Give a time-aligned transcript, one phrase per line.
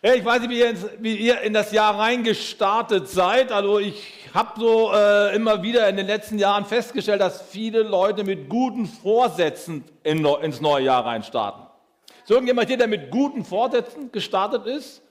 [0.00, 3.50] Ich weiß nicht, wie ihr, wie ihr, in das Jahr reingestartet seid.
[3.50, 8.22] Also ich habe so äh, immer wieder in den letzten Jahren festgestellt, dass viele Leute
[8.22, 11.64] mit guten Vorsätzen in, ins neue Jahr reinstarten.
[12.22, 15.02] Ist irgendjemand hier, der mit guten Vorsätzen gestartet ist?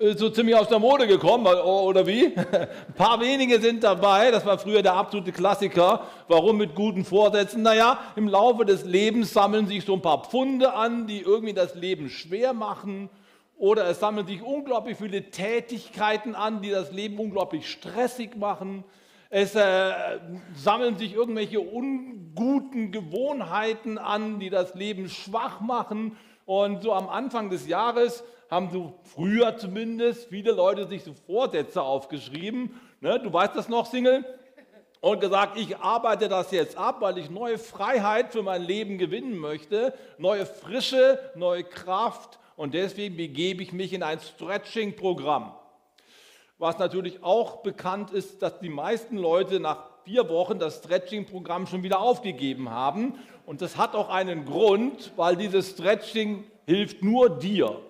[0.00, 2.36] Äh, so ziemlich aus der Mode gekommen, oder wie?
[2.36, 6.08] Ein paar wenige sind dabei, das war früher der absolute Klassiker.
[6.26, 7.62] Warum mit guten Vorsätzen?
[7.62, 11.76] Naja, im Laufe des Lebens sammeln sich so ein paar Pfunde an, die irgendwie das
[11.76, 13.10] Leben schwer machen
[13.58, 18.84] oder es sammeln sich unglaublich viele Tätigkeiten an, die das Leben unglaublich stressig machen.
[19.30, 19.92] Es äh,
[20.54, 26.16] sammeln sich irgendwelche unguten Gewohnheiten an, die das Leben schwach machen.
[26.46, 31.82] Und so am Anfang des Jahres haben so früher zumindest viele Leute sich so Vorsätze
[31.82, 32.80] aufgeschrieben.
[33.00, 34.24] Ne, du weißt das noch, Single?
[35.00, 39.36] Und gesagt, ich arbeite das jetzt ab, weil ich neue Freiheit für mein Leben gewinnen
[39.36, 45.54] möchte, neue Frische, neue Kraft und deswegen begebe ich mich in ein Stretching-Programm.
[46.58, 51.84] Was natürlich auch bekannt ist, dass die meisten Leute nach vier Wochen das Stretching-Programm schon
[51.84, 53.14] wieder aufgegeben haben.
[53.46, 57.80] Und das hat auch einen Grund, weil dieses Stretching hilft nur dir.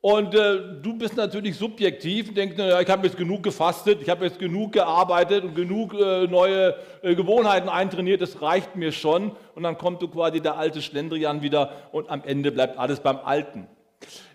[0.00, 4.24] Und äh, du bist natürlich subjektiv denkst, naja, ich habe jetzt genug gefastet, ich habe
[4.26, 9.32] jetzt genug gearbeitet und genug äh, neue äh, Gewohnheiten eintrainiert, das reicht mir schon.
[9.56, 13.18] Und dann kommt du quasi der alte Schlendrian wieder und am Ende bleibt alles beim
[13.18, 13.66] Alten.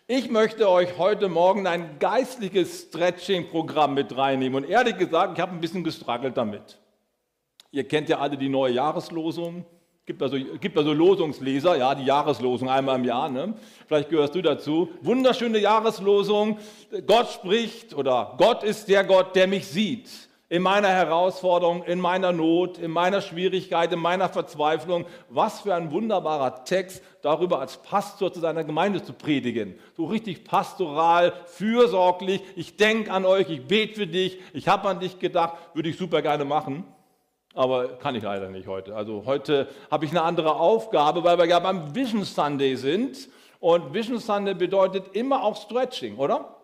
[0.06, 4.66] Ich möchte euch heute Morgen ein geistliches Stretching-Programm mit reinnehmen.
[4.66, 6.78] Und ehrlich gesagt, ich habe ein bisschen gestruggelt damit.
[7.72, 9.66] Ihr kennt ja alle die neue Jahreslosung.
[10.06, 13.30] Gibt also, gibt also Losungsleser, ja, die Jahreslosung einmal im Jahr.
[13.30, 13.54] Ne?
[13.88, 14.90] Vielleicht gehörst du dazu.
[15.02, 16.58] Wunderschöne Jahreslosung.
[17.08, 20.10] Gott spricht oder Gott ist der Gott, der mich sieht.
[20.50, 25.06] In meiner Herausforderung, in meiner Not, in meiner Schwierigkeit, in meiner Verzweiflung.
[25.30, 29.76] Was für ein wunderbarer Text, darüber als Pastor zu seiner Gemeinde zu predigen.
[29.96, 32.42] So richtig pastoral, fürsorglich.
[32.58, 35.98] Ich denke an euch, ich bete für dich, ich habe an dich gedacht, würde ich
[35.98, 36.84] super gerne machen.
[37.54, 38.96] Aber kann ich leider nicht heute.
[38.96, 43.30] Also heute habe ich eine andere Aufgabe, weil wir ja beim Vision Sunday sind.
[43.60, 46.58] Und Vision Sunday bedeutet immer auch Stretching, oder?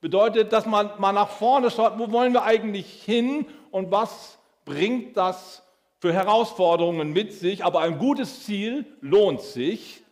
[0.00, 5.16] Bedeutet, dass man mal nach vorne schaut, wo wollen wir eigentlich hin und was bringt
[5.16, 5.62] das
[5.98, 7.64] für Herausforderungen mit sich.
[7.64, 10.02] Aber ein gutes Ziel lohnt sich.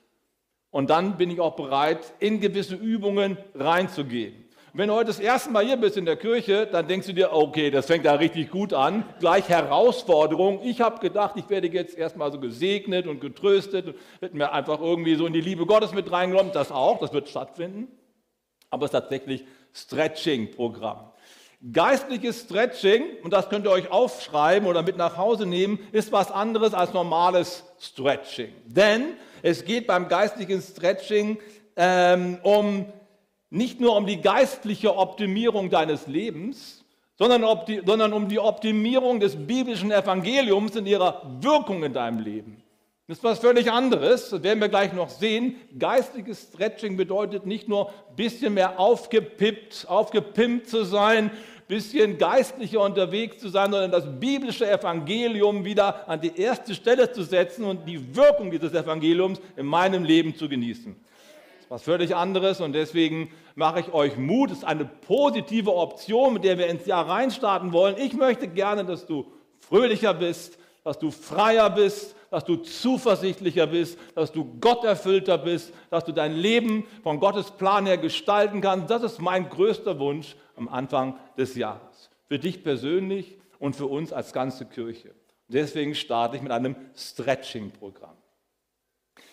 [0.71, 4.50] Und dann bin ich auch bereit, in gewisse Übungen reinzugehen.
[4.73, 7.33] Wenn du heute das erste Mal hier bist in der Kirche, dann denkst du dir,
[7.33, 9.03] okay, das fängt da richtig gut an.
[9.19, 10.61] Gleich Herausforderung.
[10.63, 14.81] Ich habe gedacht, ich werde jetzt erstmal so gesegnet und getröstet und wird mir einfach
[14.81, 16.53] irgendwie so in die Liebe Gottes mit reingenommen.
[16.53, 17.89] Das auch, das wird stattfinden.
[18.71, 21.11] Aber es ist tatsächlich Stretching-Programm.
[21.73, 26.31] Geistliches Stretching, und das könnt ihr euch aufschreiben oder mit nach Hause nehmen, ist was
[26.31, 28.53] anderes als normales Stretching.
[28.67, 31.39] Denn es geht beim geistlichen Stretching
[31.75, 32.87] ähm, um
[33.51, 36.85] nicht nur um die geistliche Optimierung deines Lebens,
[37.19, 37.45] sondern,
[37.85, 42.63] sondern, um die Optimierung des biblischen Evangeliums in ihrer Wirkung in deinem Leben.
[43.09, 45.57] Das ist was völlig anderes, das werden wir gleich noch sehen.
[45.79, 51.31] Geistliches Stretching bedeutet nicht nur ein bisschen mehr aufgepippt, aufgepimpt zu sein, ein
[51.67, 57.25] bisschen geistlicher unterwegs zu sein, sondern das biblische Evangelium wieder an die erste Stelle zu
[57.25, 60.95] setzen und die Wirkung dieses Evangeliums in meinem Leben zu genießen
[61.71, 64.51] was völlig anderes und deswegen mache ich euch Mut.
[64.51, 67.97] Es ist eine positive Option, mit der wir ins Jahr reinstarten wollen.
[67.97, 73.99] Ich möchte gerne, dass du fröhlicher bist, dass du freier bist, dass du zuversichtlicher bist,
[74.17, 78.91] dass du gotterfüllter bist, dass du dein Leben von Gottes Plan her gestalten kannst.
[78.91, 82.11] Das ist mein größter Wunsch am Anfang des Jahres.
[82.27, 85.15] Für dich persönlich und für uns als ganze Kirche.
[85.47, 88.20] Deswegen starte ich mit einem Stretching-Programm.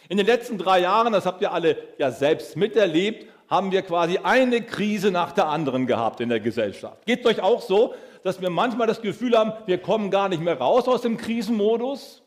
[0.09, 4.17] In den letzten drei Jahren, das habt ihr alle ja selbst miterlebt, haben wir quasi
[4.17, 7.05] eine Krise nach der anderen gehabt in der Gesellschaft.
[7.05, 10.41] Geht es euch auch so, dass wir manchmal das Gefühl haben, wir kommen gar nicht
[10.41, 12.23] mehr raus aus dem Krisenmodus?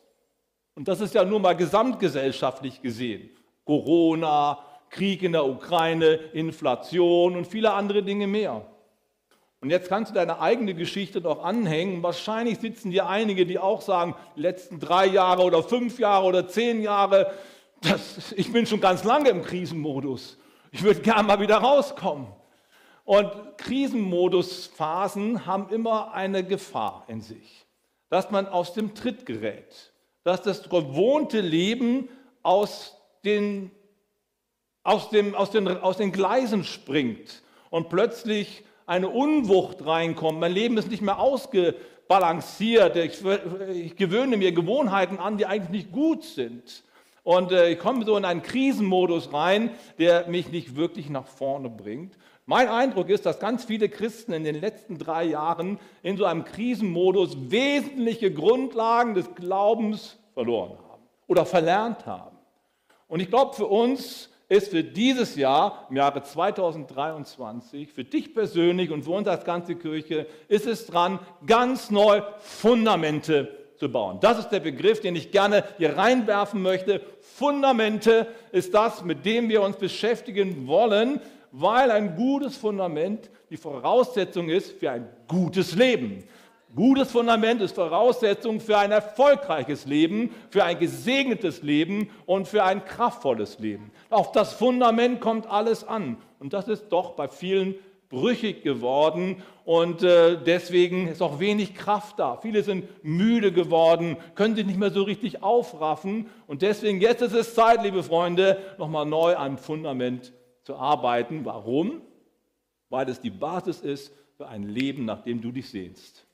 [0.74, 3.30] Und das ist ja nur mal gesamtgesellschaftlich gesehen.
[3.64, 4.58] Corona,
[4.88, 8.66] Krieg in der Ukraine, Inflation und viele andere Dinge mehr.
[9.60, 12.02] Und jetzt kannst du deine eigene Geschichte noch anhängen.
[12.02, 16.48] Wahrscheinlich sitzen dir einige, die auch sagen, die letzten drei Jahre oder fünf Jahre oder
[16.48, 17.30] zehn Jahre,
[17.80, 20.38] das, ich bin schon ganz lange im Krisenmodus.
[20.70, 22.28] Ich würde gerne mal wieder rauskommen.
[23.04, 27.66] Und Krisenmodusphasen haben immer eine Gefahr in sich,
[28.08, 29.92] dass man aus dem Tritt gerät,
[30.22, 32.08] dass das gewohnte Leben
[32.42, 33.70] aus den,
[34.84, 40.38] aus dem, aus den, aus den Gleisen springt und plötzlich eine Unwucht reinkommt.
[40.38, 42.96] Mein Leben ist nicht mehr ausgebalanciert.
[42.96, 46.84] Ich, ich gewöhne mir Gewohnheiten an, die eigentlich nicht gut sind.
[47.22, 51.68] Und äh, ich komme so in einen Krisenmodus rein, der mich nicht wirklich nach vorne
[51.68, 52.16] bringt.
[52.46, 56.44] Mein Eindruck ist, dass ganz viele Christen in den letzten drei Jahren in so einem
[56.44, 62.36] Krisenmodus wesentliche Grundlagen des Glaubens verloren haben oder verlernt haben.
[63.06, 68.90] Und ich glaube, für uns ist für dieses Jahr, im Jahre 2023, für dich persönlich
[68.90, 74.18] und für uns als ganze Kirche, ist es dran, ganz neu Fundamente zu bauen.
[74.20, 77.00] Das ist der Begriff, den ich gerne hier reinwerfen möchte.
[77.20, 84.48] Fundamente ist das, mit dem wir uns beschäftigen wollen, weil ein gutes Fundament die Voraussetzung
[84.50, 86.22] ist für ein gutes Leben.
[86.76, 92.84] Gutes Fundament ist Voraussetzung für ein erfolgreiches Leben, für ein gesegnetes Leben und für ein
[92.84, 93.90] kraftvolles Leben.
[94.08, 96.18] Auf das Fundament kommt alles an.
[96.38, 97.74] Und das ist doch bei vielen
[98.10, 102.36] brüchig geworden und äh, deswegen ist auch wenig Kraft da.
[102.36, 107.32] Viele sind müde geworden, können sich nicht mehr so richtig aufraffen und deswegen jetzt ist
[107.32, 111.44] es Zeit, liebe Freunde, nochmal neu am Fundament zu arbeiten.
[111.44, 112.02] Warum?
[112.90, 116.26] Weil es die Basis ist für ein Leben, nach dem du dich sehnst.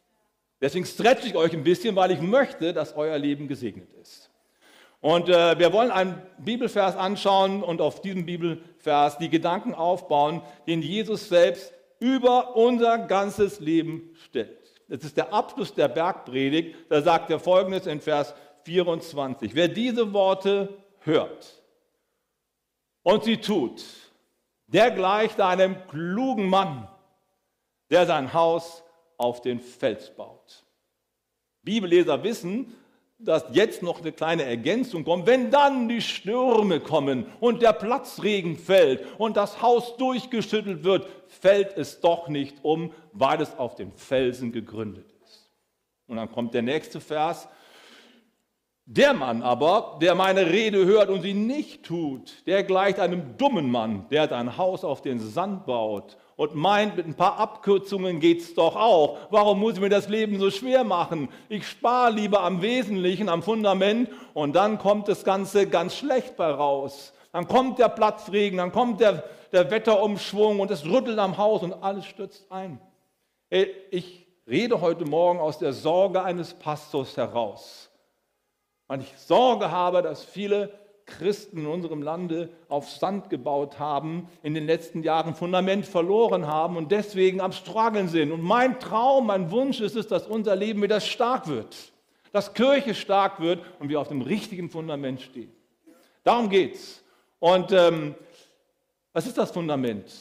[0.60, 4.25] Deswegen stretche ich euch ein bisschen, weil ich möchte, dass euer Leben gesegnet ist.
[5.06, 10.82] Und äh, wir wollen einen Bibelvers anschauen und auf diesem Bibelvers die Gedanken aufbauen, den
[10.82, 14.58] Jesus selbst über unser ganzes Leben stellt.
[14.88, 16.74] Das ist der Abschluss der Bergpredigt.
[16.88, 19.54] Da sagt er folgendes in Vers 24.
[19.54, 21.62] Wer diese Worte hört
[23.04, 23.84] und sie tut,
[24.66, 26.88] der gleicht einem klugen Mann,
[27.90, 28.82] der sein Haus
[29.18, 30.64] auf den Fels baut.
[31.62, 32.74] Bibelleser wissen,
[33.18, 35.26] dass jetzt noch eine kleine Ergänzung kommt.
[35.26, 41.76] Wenn dann die Stürme kommen und der Platzregen fällt und das Haus durchgeschüttelt wird, fällt
[41.76, 45.50] es doch nicht um, weil es auf den Felsen gegründet ist.
[46.06, 47.48] Und dann kommt der nächste Vers.
[48.88, 53.68] Der Mann aber, der meine Rede hört und sie nicht tut, der gleicht einem dummen
[53.68, 58.42] Mann, der sein Haus auf den Sand baut und meint, mit ein paar Abkürzungen geht
[58.42, 59.18] es doch auch.
[59.30, 61.30] Warum muss ich mir das Leben so schwer machen?
[61.48, 66.48] Ich spare lieber am Wesentlichen, am Fundament und dann kommt das Ganze ganz schlecht bei
[66.48, 67.12] raus.
[67.32, 71.72] Dann kommt der Platzregen, dann kommt der, der Wetterumschwung und es rüttelt am Haus und
[71.72, 72.80] alles stürzt ein.
[73.50, 77.85] Ich rede heute Morgen aus der Sorge eines Pastors heraus.
[78.88, 80.72] Weil ich Sorge habe, dass viele
[81.06, 86.76] Christen in unserem Lande auf Sand gebaut haben, in den letzten Jahren Fundament verloren haben
[86.76, 88.32] und deswegen am Struggeln sind.
[88.32, 91.92] Und mein Traum, mein Wunsch ist es, dass unser Leben wieder stark wird,
[92.32, 95.52] dass Kirche stark wird und wir auf dem richtigen Fundament stehen.
[96.24, 97.04] Darum geht's.
[97.38, 98.16] Und ähm,
[99.12, 100.12] was ist das Fundament?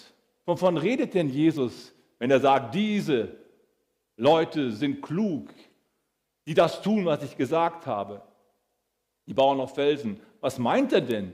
[0.46, 3.36] Wovon redet denn Jesus, wenn er sagt, diese
[4.18, 5.50] Leute sind klug,
[6.46, 8.22] die das tun, was ich gesagt habe?
[9.28, 10.20] Die bauen auf Felsen.
[10.42, 11.34] Was meint er denn?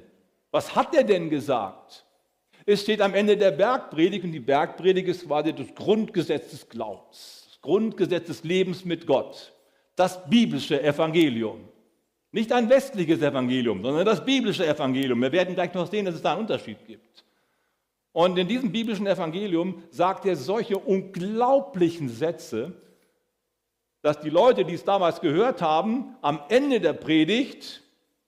[0.51, 2.05] Was hat er denn gesagt?
[2.65, 7.47] Es steht am Ende der Bergpredigt und die Bergpredigt ist quasi das Grundgesetz des Glaubens,
[7.49, 9.53] das Grundgesetz des Lebens mit Gott,
[9.95, 11.67] das biblische Evangelium.
[12.31, 15.21] Nicht ein westliches Evangelium, sondern das biblische Evangelium.
[15.21, 17.25] Wir werden gleich noch sehen, dass es da einen Unterschied gibt.
[18.13, 22.73] Und in diesem biblischen Evangelium sagt er solche unglaublichen Sätze,
[24.01, 27.80] dass die Leute, die es damals gehört haben, am Ende der Predigt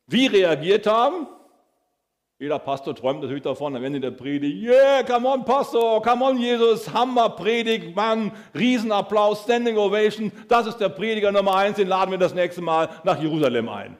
[0.07, 1.27] wie reagiert haben?
[2.39, 6.37] Jeder Pastor träumt natürlich davon am Ende der Predigt, yeah, come on Pastor, come on
[6.37, 12.11] Jesus, Hammer Predigt, Mann, Riesenapplaus, Standing Ovation, das ist der Prediger Nummer eins, den laden
[12.11, 13.97] wir das nächste Mal nach Jerusalem ein.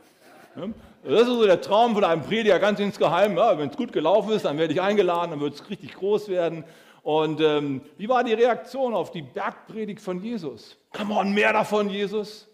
[1.04, 3.38] Das ist so der Traum von einem Prediger, ganz insgeheim.
[3.38, 6.30] Ja, Wenn es gut gelaufen ist, dann werde ich eingeladen, dann wird es richtig groß
[6.30, 6.64] werden.
[7.02, 10.78] Und ähm, wie war die Reaktion auf die Bergpredigt von Jesus?
[10.96, 12.48] Come on, mehr davon, Jesus.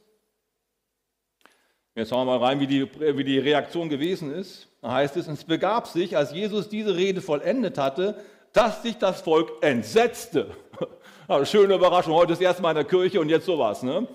[1.96, 4.68] Jetzt schauen wir mal rein, wie die, wie die Reaktion gewesen ist.
[4.82, 8.22] Da heißt es, es begab sich, als Jesus diese Rede vollendet hatte,
[8.54, 10.52] dass sich das Volk entsetzte.
[11.28, 13.84] Also schöne Überraschung, heute ist erst mal in der Kirche und jetzt sowas.
[13.84, 14.08] Ne?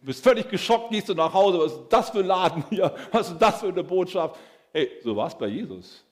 [0.00, 2.94] Du bist völlig geschockt, gehst du nach Hause, was ist das für ein Laden hier,
[3.10, 4.38] was ist das für eine Botschaft?
[4.70, 6.04] Hey, so war es bei Jesus.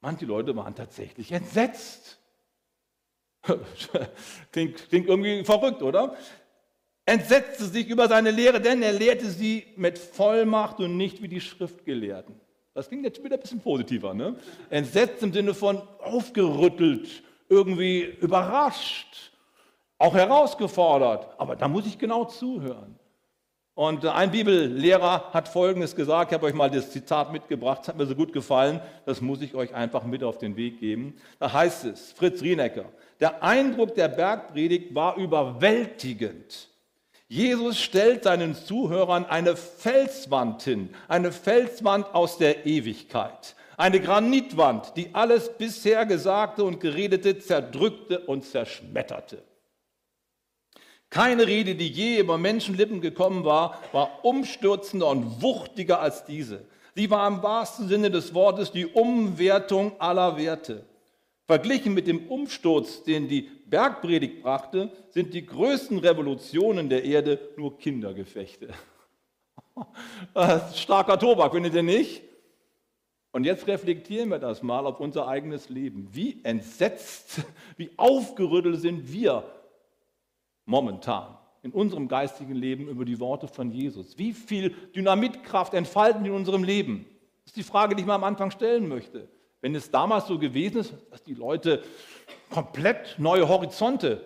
[0.00, 2.20] Manche Leute waren tatsächlich entsetzt.
[4.52, 6.14] klingt, klingt irgendwie verrückt, oder?
[7.06, 11.40] Entsetzte sich über seine Lehre, denn er lehrte sie mit Vollmacht und nicht wie die
[11.40, 12.34] Schriftgelehrten.
[12.74, 14.14] Das klingt jetzt wieder ein bisschen positiver.
[14.14, 14.36] Ne?
[14.70, 19.32] Entsetzt im Sinne von aufgerüttelt, irgendwie überrascht,
[19.98, 21.28] auch herausgefordert.
[21.38, 22.96] Aber da muss ich genau zuhören.
[23.74, 27.96] Und ein Bibellehrer hat Folgendes gesagt, ich habe euch mal das Zitat mitgebracht, das hat
[27.96, 31.14] mir so gut gefallen, das muss ich euch einfach mit auf den Weg geben.
[31.38, 32.86] Da heißt es, Fritz Rienecker,
[33.20, 36.69] der Eindruck der Bergpredigt war überwältigend.
[37.32, 45.14] Jesus stellt seinen Zuhörern eine Felswand hin, eine Felswand aus der Ewigkeit, eine Granitwand, die
[45.14, 49.44] alles bisher Gesagte und Geredete zerdrückte und zerschmetterte.
[51.08, 56.64] Keine Rede, die je über Menschenlippen gekommen war, war umstürzender und wuchtiger als diese.
[56.96, 60.84] Sie war im wahrsten Sinne des Wortes die Umwertung aller Werte.
[61.46, 67.78] Verglichen mit dem Umsturz, den die Bergpredigt brachte, sind die größten Revolutionen der Erde nur
[67.78, 68.74] Kindergefechte.
[70.74, 72.22] starker Tobak, findet ihr nicht?
[73.32, 76.08] Und jetzt reflektieren wir das mal auf unser eigenes Leben.
[76.12, 77.42] Wie entsetzt,
[77.76, 79.44] wie aufgerüttelt sind wir
[80.64, 84.18] momentan in unserem geistigen Leben über die Worte von Jesus?
[84.18, 87.06] Wie viel Dynamitkraft entfalten in unserem Leben?
[87.44, 89.28] Das ist die Frage, die ich mal am Anfang stellen möchte.
[89.60, 91.82] Wenn es damals so gewesen ist, dass die Leute
[92.50, 94.22] komplett neue Horizonte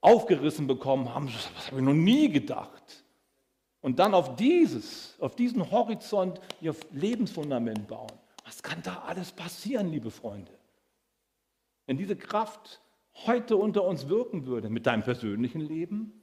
[0.00, 3.04] aufgerissen bekommen haben, das habe ich noch nie gedacht.
[3.80, 8.12] Und dann auf dieses, auf diesen Horizont ihr Lebensfundament bauen.
[8.44, 10.52] Was kann da alles passieren, liebe Freunde?
[11.86, 12.80] Wenn diese Kraft
[13.26, 16.22] heute unter uns wirken würde, mit deinem persönlichen Leben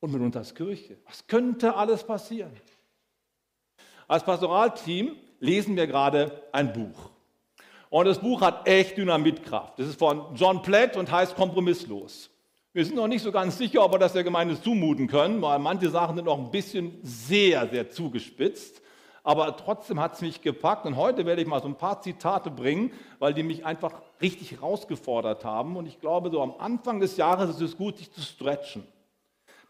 [0.00, 0.98] und mit uns als Kirche.
[1.06, 2.52] Was könnte alles passieren?
[4.06, 7.10] Als Pastoralteam lesen wir gerade ein Buch.
[7.94, 9.78] Und das Buch hat echt Dynamitkraft.
[9.78, 12.28] Das ist von John Platt und heißt Kompromisslos.
[12.72, 15.60] Wir sind noch nicht so ganz sicher, ob wir das der Gemeinde zumuten können, weil
[15.60, 18.82] manche Sachen sind noch ein bisschen sehr, sehr zugespitzt
[19.26, 20.84] aber trotzdem hat es mich gepackt.
[20.84, 24.52] Und heute werde ich mal so ein paar Zitate bringen, weil die mich einfach richtig
[24.52, 25.76] herausgefordert haben.
[25.76, 28.86] Und ich glaube, so am Anfang des Jahres ist es gut, sich zu stretchen.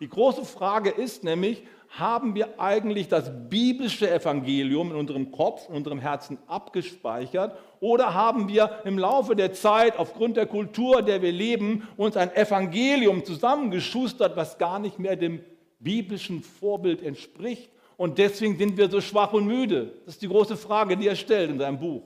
[0.01, 1.63] Die große Frage ist nämlich,
[1.99, 8.49] haben wir eigentlich das biblische Evangelium in unserem Kopf, in unserem Herzen abgespeichert oder haben
[8.49, 14.37] wir im Laufe der Zeit aufgrund der Kultur, der wir leben, uns ein Evangelium zusammengeschustert,
[14.37, 15.45] was gar nicht mehr dem
[15.79, 19.93] biblischen Vorbild entspricht und deswegen sind wir so schwach und müde.
[20.05, 22.03] Das ist die große Frage, die er stellt in seinem Buch.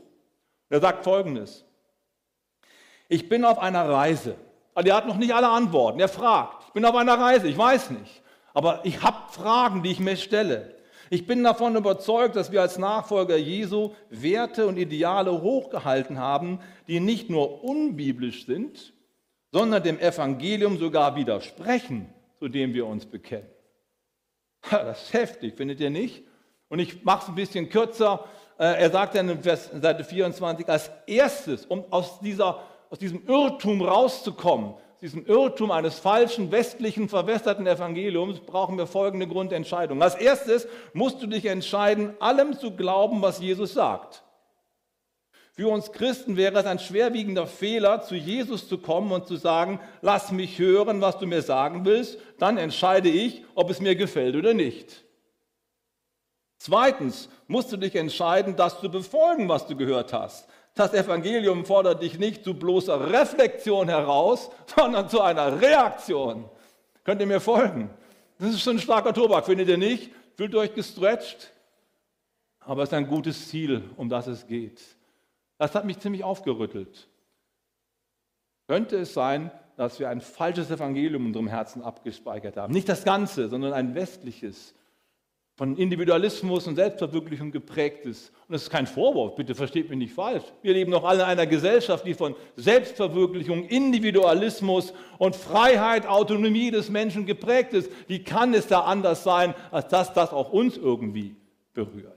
[0.68, 1.64] Er sagt folgendes.
[3.08, 4.36] Ich bin auf einer Reise.
[4.74, 5.98] Also er hat noch nicht alle Antworten.
[5.98, 6.64] Er fragt.
[6.66, 8.22] Ich bin auf einer Reise, ich weiß nicht.
[8.58, 10.74] Aber ich habe Fragen, die ich mir stelle.
[11.10, 16.98] Ich bin davon überzeugt, dass wir als Nachfolger Jesu Werte und Ideale hochgehalten haben, die
[16.98, 18.94] nicht nur unbiblisch sind,
[19.52, 23.46] sondern dem Evangelium sogar widersprechen, zu dem wir uns bekennen.
[24.68, 26.24] Das ist heftig, findet ihr nicht?
[26.68, 28.24] Und ich mache es ein bisschen kürzer.
[28.58, 33.82] Äh, er sagt dann in Seite 24, als erstes, um aus, dieser, aus diesem Irrtum
[33.82, 40.02] rauszukommen, diesem Irrtum eines falschen, westlichen, verwässerten Evangeliums, brauchen wir folgende Grundentscheidung.
[40.02, 44.24] Als erstes musst du dich entscheiden, allem zu glauben, was Jesus sagt.
[45.52, 49.80] Für uns Christen wäre es ein schwerwiegender Fehler, zu Jesus zu kommen und zu sagen,
[50.02, 54.36] lass mich hören, was du mir sagen willst, dann entscheide ich, ob es mir gefällt
[54.36, 55.04] oder nicht.
[56.58, 60.48] Zweitens musst du dich entscheiden, das zu befolgen, was du gehört hast.
[60.78, 66.48] Das Evangelium fordert dich nicht zu bloßer Reflexion heraus, sondern zu einer Reaktion.
[67.02, 67.90] Könnt ihr mir folgen?
[68.38, 70.12] Das ist schon ein starker Tobak, findet ihr nicht?
[70.36, 71.52] Fühlt euch gestretcht?
[72.60, 74.80] Aber es ist ein gutes Ziel, um das es geht.
[75.56, 77.08] Das hat mich ziemlich aufgerüttelt.
[78.68, 82.72] Könnte es sein, dass wir ein falsches Evangelium in unserem Herzen abgespeichert haben?
[82.72, 84.76] Nicht das Ganze, sondern ein westliches,
[85.58, 88.30] von Individualismus und Selbstverwirklichung geprägtes.
[88.46, 90.44] Und das ist kein Vorwurf, bitte versteht mich nicht falsch.
[90.62, 96.90] Wir leben doch alle in einer Gesellschaft, die von Selbstverwirklichung, Individualismus und Freiheit, Autonomie des
[96.90, 97.90] Menschen geprägt ist.
[98.06, 101.34] Wie kann es da anders sein, als dass das auch uns irgendwie
[101.74, 102.14] berührt?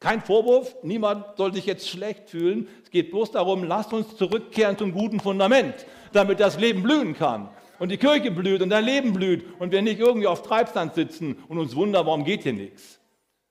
[0.00, 2.68] Kein Vorwurf, niemand soll sich jetzt schlecht fühlen.
[2.82, 7.48] Es geht bloß darum, lasst uns zurückkehren zum guten Fundament, damit das Leben blühen kann.
[7.78, 11.36] Und die Kirche blüht und dein Leben blüht und wir nicht irgendwie auf Treibstand sitzen
[11.48, 13.00] und uns wundern, warum geht hier nichts.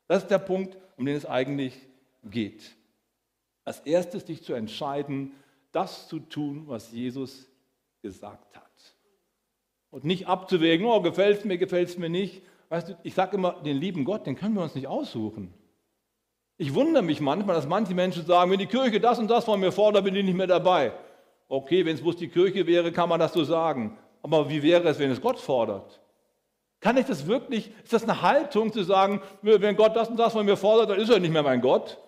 [0.08, 1.74] Das ist der Punkt, um den es eigentlich
[2.24, 2.76] geht.
[3.64, 5.32] Als erstes dich zu entscheiden,
[5.72, 7.48] das zu tun, was Jesus
[8.02, 8.64] gesagt hat.
[9.92, 12.42] Und nicht abzuwägen, oh, gefällt es mir, gefällt es mir nicht.
[12.70, 15.54] Weißt du, ich sage immer, den lieben Gott, den können wir uns nicht aussuchen.
[16.58, 19.60] Ich wundere mich manchmal, dass manche Menschen sagen, wenn die Kirche das und das von
[19.60, 20.94] mir fordert, bin ich nicht mehr dabei.
[21.48, 23.98] Okay, wenn es bloß die Kirche wäre, kann man das so sagen.
[24.26, 26.02] Aber wie wäre es, wenn es Gott fordert?
[26.80, 30.34] Kann ich das wirklich, ist das eine Haltung zu sagen, wenn Gott das und das
[30.34, 32.00] von mir fordert, dann ist er nicht mehr mein Gott?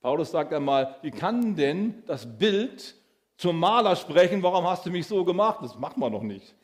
[0.00, 2.96] Paulus sagt einmal, wie kann denn das Bild
[3.36, 5.58] zum Maler sprechen, warum hast du mich so gemacht?
[5.60, 6.54] Das machen wir doch nicht.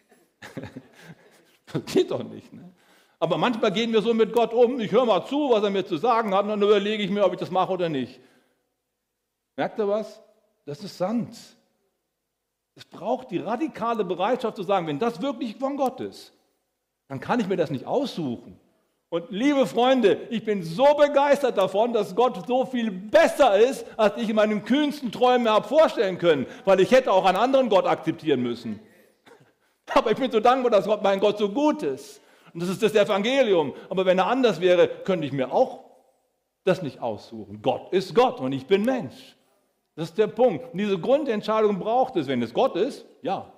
[1.67, 2.51] das geht doch nicht.
[2.55, 2.73] Ne?
[3.19, 5.85] Aber manchmal gehen wir so mit Gott um, ich höre mal zu, was er mir
[5.85, 8.19] zu sagen hat, und dann überlege ich mir, ob ich das mache oder nicht.
[9.57, 10.23] Merkt ihr was?
[10.65, 11.37] Das ist Sand.
[12.77, 16.33] Es braucht die radikale Bereitschaft zu sagen, wenn das wirklich von Gott ist,
[17.09, 18.61] dann kann ich mir das nicht aussuchen.
[19.09, 24.21] Und liebe Freunde, ich bin so begeistert davon, dass Gott so viel besser ist, als
[24.21, 27.87] ich in meinen kühnsten Träumen habe vorstellen können, weil ich hätte auch einen anderen Gott
[27.87, 28.79] akzeptieren müssen.
[29.95, 32.21] Aber ich bin so dankbar, dass Gott, mein Gott so gut ist.
[32.53, 33.75] Und das ist das Evangelium.
[33.89, 35.85] Aber wenn er anders wäre, könnte ich mir auch
[36.65, 37.63] das nicht aussuchen.
[37.63, 39.36] Gott ist Gott und ich bin Mensch.
[39.97, 40.73] Das ist der Punkt.
[40.73, 42.29] Und diese Grundentscheidung braucht es.
[42.29, 43.51] Wenn es Gott ist, ja,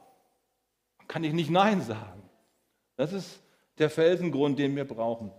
[1.09, 2.23] kann ich nicht Nein sagen.
[2.97, 3.43] Das ist
[3.77, 5.33] der Felsengrund, den wir brauchen.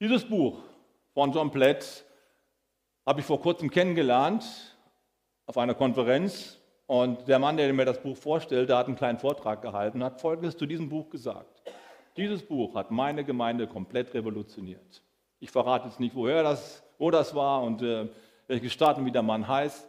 [0.00, 0.58] Dieses Buch
[1.12, 2.04] von John Platt
[3.04, 4.44] habe ich vor kurzem kennengelernt
[5.46, 6.58] auf einer Konferenz.
[6.86, 10.20] Und der Mann, der mir das Buch vorstellte, hat einen kleinen Vortrag gehalten und hat
[10.20, 11.62] Folgendes zu diesem Buch gesagt.
[12.16, 15.02] Dieses Buch hat meine Gemeinde komplett revolutioniert.
[15.40, 18.08] Ich verrate jetzt nicht, woher das, wo das war und äh,
[18.46, 19.88] welche Stadt und wie der Mann heißt.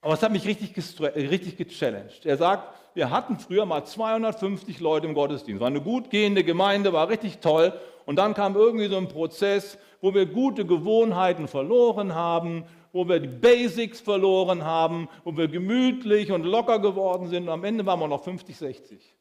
[0.00, 0.74] Aber es hat mich richtig,
[1.14, 2.26] richtig gechallenged.
[2.26, 5.60] Er sagt, wir hatten früher mal 250 Leute im Gottesdienst.
[5.60, 7.72] War eine gut gehende Gemeinde, war richtig toll.
[8.04, 13.20] Und dann kam irgendwie so ein Prozess, wo wir gute Gewohnheiten verloren haben, wo wir
[13.20, 17.44] die Basics verloren haben, wo wir gemütlich und locker geworden sind.
[17.44, 19.16] Und am Ende waren wir noch 50, 60.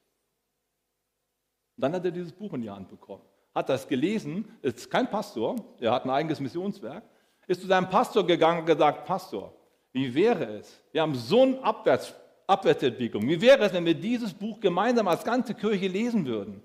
[1.77, 3.23] Und dann hat er dieses Buch in die Hand bekommen,
[3.55, 7.03] hat das gelesen, ist kein Pastor, er hat ein eigenes Missionswerk,
[7.51, 9.53] ist zu seinem Pastor gegangen und gesagt, Pastor,
[9.91, 10.81] wie wäre es?
[10.91, 12.13] Wir haben so eine Abwärts,
[12.47, 13.27] Abwärtsentwicklung.
[13.27, 16.63] Wie wäre es, wenn wir dieses Buch gemeinsam als ganze Kirche lesen würden,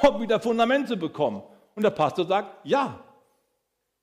[0.00, 1.42] um wieder Fundamente bekommen?
[1.74, 3.02] Und der Pastor sagt, ja,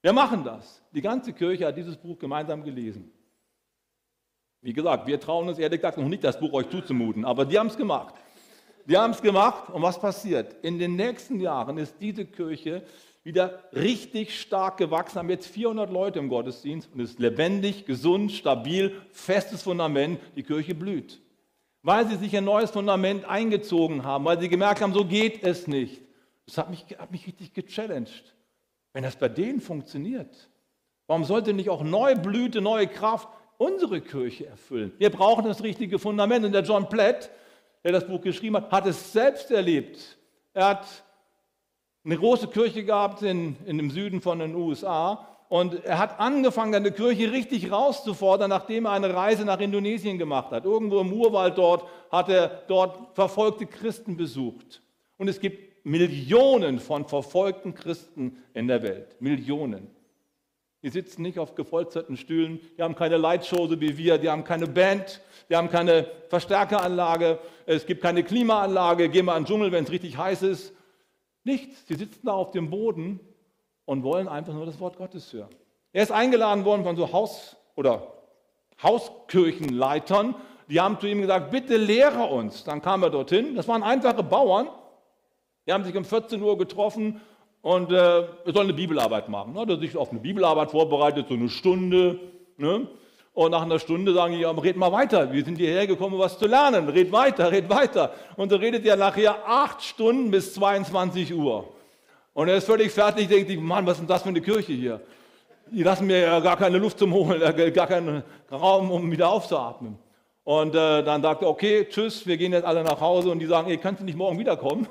[0.02, 0.82] wir machen das.
[0.92, 3.12] Die ganze Kirche hat dieses Buch gemeinsam gelesen.
[4.62, 7.58] Wie gesagt, wir trauen uns ehrlich gesagt noch nicht, das Buch euch zuzumuten, aber die
[7.58, 8.16] haben es gemacht.
[8.86, 10.56] Die haben es gemacht und was passiert?
[10.64, 12.84] In den nächsten Jahren ist diese Kirche
[13.26, 19.02] wieder richtig stark gewachsen, haben jetzt 400 Leute im Gottesdienst und ist lebendig, gesund, stabil,
[19.12, 20.20] festes Fundament.
[20.36, 21.20] Die Kirche blüht,
[21.82, 25.68] weil sie sich ein neues Fundament eingezogen haben, weil sie gemerkt haben, so geht es
[25.68, 26.04] nicht.
[26.46, 28.36] Das hat mich, hat mich richtig gechallenged.
[28.94, 30.48] Wenn das bei denen funktioniert,
[31.08, 33.28] warum sollte nicht auch neue Blüte, neue Kraft
[33.58, 34.94] unsere Kirche erfüllen?
[35.00, 36.46] Wir brauchen das richtige Fundament.
[36.46, 37.32] Und der John Platt,
[37.84, 40.20] der das Buch geschrieben hat, hat es selbst erlebt.
[40.54, 41.05] Er hat
[42.06, 46.74] eine große Kirche gehabt in, in dem Süden von den USA und er hat angefangen,
[46.74, 50.66] seine Kirche richtig rauszufordern, nachdem er eine Reise nach Indonesien gemacht hat.
[50.66, 54.82] Irgendwo im Urwald dort hat er dort verfolgte Christen besucht.
[55.18, 59.16] Und es gibt Millionen von verfolgten Christen in der Welt.
[59.22, 59.88] Millionen.
[60.82, 64.68] Die sitzen nicht auf gepolsterten Stühlen, die haben keine Lightshow wie wir, die haben keine
[64.68, 69.84] Band, die haben keine Verstärkeranlage, es gibt keine Klimaanlage, gehen wir an den Dschungel, wenn
[69.84, 70.75] es richtig heiß ist.
[71.46, 71.88] Nichts.
[71.88, 73.20] Sie sitzen da auf dem Boden
[73.86, 75.50] und wollen einfach nur das Wort Gottes hören.
[75.94, 78.12] Er ist eingeladen worden von so Haus- oder
[78.82, 80.36] Hauskirchenleitern.
[80.68, 82.64] Die haben zu ihm gesagt, bitte lehre uns.
[82.64, 83.56] Dann kam er dorthin.
[83.56, 84.68] Das waren einfache Bauern.
[85.68, 87.22] Die haben sich um 14 Uhr getroffen
[87.62, 89.56] und äh, er soll eine Bibelarbeit machen.
[89.56, 92.20] Er hat sich auf eine Bibelarbeit vorbereitet, so eine Stunde.
[92.58, 92.88] Ne?
[93.36, 95.32] Und nach einer Stunde sagen die, ja, red mal weiter.
[95.32, 96.88] Wir sind hierher gekommen, um was zu lernen.
[96.88, 98.14] Red weiter, red weiter.
[98.38, 101.68] Und so redet er nachher acht Stunden bis 22 Uhr.
[102.34, 104.72] Und er ist völlig fertig, denkt sich, Mann, was ist denn das für eine Kirche
[104.72, 105.02] hier?
[105.70, 109.28] Die lassen mir ja gar keine Luft zum Holen, äh, gar keinen Raum, um wieder
[109.28, 109.98] aufzuatmen.
[110.46, 113.32] Und äh, dann sagt er, okay, tschüss, wir gehen jetzt alle nach Hause.
[113.32, 114.88] Und die sagen, ey, kannst du nicht morgen wiederkommen?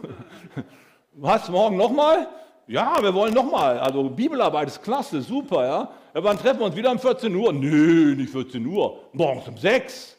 [1.14, 2.28] was, morgen nochmal?
[2.66, 3.79] Ja, wir wollen nochmal.
[3.79, 5.88] Also Bibelarbeit ist klasse, super, ja.
[6.14, 7.53] Ja, wann treffen wir uns wieder um 14 Uhr?
[7.53, 9.00] Nö, nicht 14 Uhr.
[9.12, 10.16] Morgens um 6.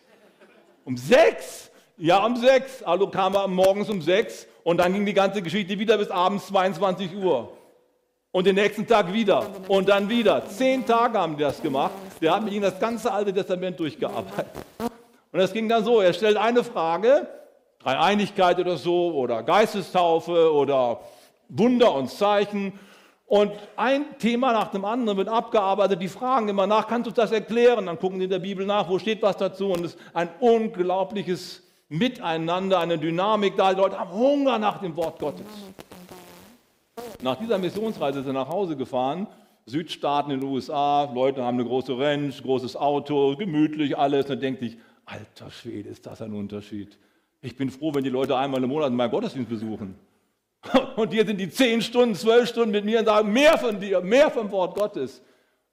[0.83, 1.71] Um 6?
[1.97, 2.83] Ja, um 6.
[2.83, 6.47] Also kam er morgens um 6 und dann ging die ganze Geschichte wieder bis abends
[6.47, 7.51] 22 Uhr.
[8.31, 10.45] Und den nächsten Tag wieder und dann wieder.
[10.47, 11.93] Zehn Tage haben die das gemacht.
[12.21, 14.45] Der hat mit ihnen das ganze Alte Testament durchgearbeitet.
[15.31, 17.27] Und das ging dann so, er stellt eine Frage,
[17.79, 20.99] Dreieinigkeit oder so, oder Geistestaufe oder
[21.49, 22.73] Wunder und Zeichen.
[23.27, 26.01] Und ein Thema nach dem anderen wird abgearbeitet.
[26.01, 27.87] Die fragen immer nach, kannst du das erklären?
[27.87, 29.71] Dann gucken sie in der Bibel nach, wo steht was dazu.
[29.71, 33.73] Und es ist ein unglaubliches Miteinander, eine Dynamik da.
[33.73, 35.45] Die Leute haben Hunger nach dem Wort Gottes.
[37.21, 39.27] Nach dieser Missionsreise sind sie nach Hause gefahren.
[39.65, 44.27] Südstaaten in den USA, Leute haben eine große Ranch, großes Auto, gemütlich alles.
[44.27, 46.99] dann denkt sich, alter Schwede, ist das ein Unterschied.
[47.41, 49.95] Ich bin froh, wenn die Leute einmal im Monat meinen Gottesdienst besuchen.
[50.95, 54.01] Und hier sind die zehn Stunden, zwölf Stunden mit mir und sagen, mehr von dir,
[54.01, 55.21] mehr vom Wort Gottes.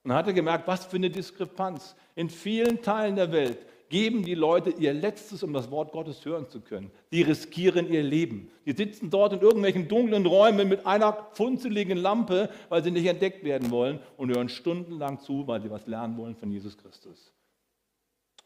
[0.05, 1.95] Und hat er gemerkt, was für eine Diskrepanz.
[2.15, 6.49] In vielen Teilen der Welt geben die Leute ihr Letztes, um das Wort Gottes hören
[6.49, 6.91] zu können.
[7.13, 8.51] Die riskieren ihr Leben.
[8.65, 13.45] Die sitzen dort in irgendwelchen dunklen Räumen mit einer funzeligen Lampe, weil sie nicht entdeckt
[13.45, 17.33] werden wollen und hören stundenlang zu, weil sie was lernen wollen von Jesus Christus.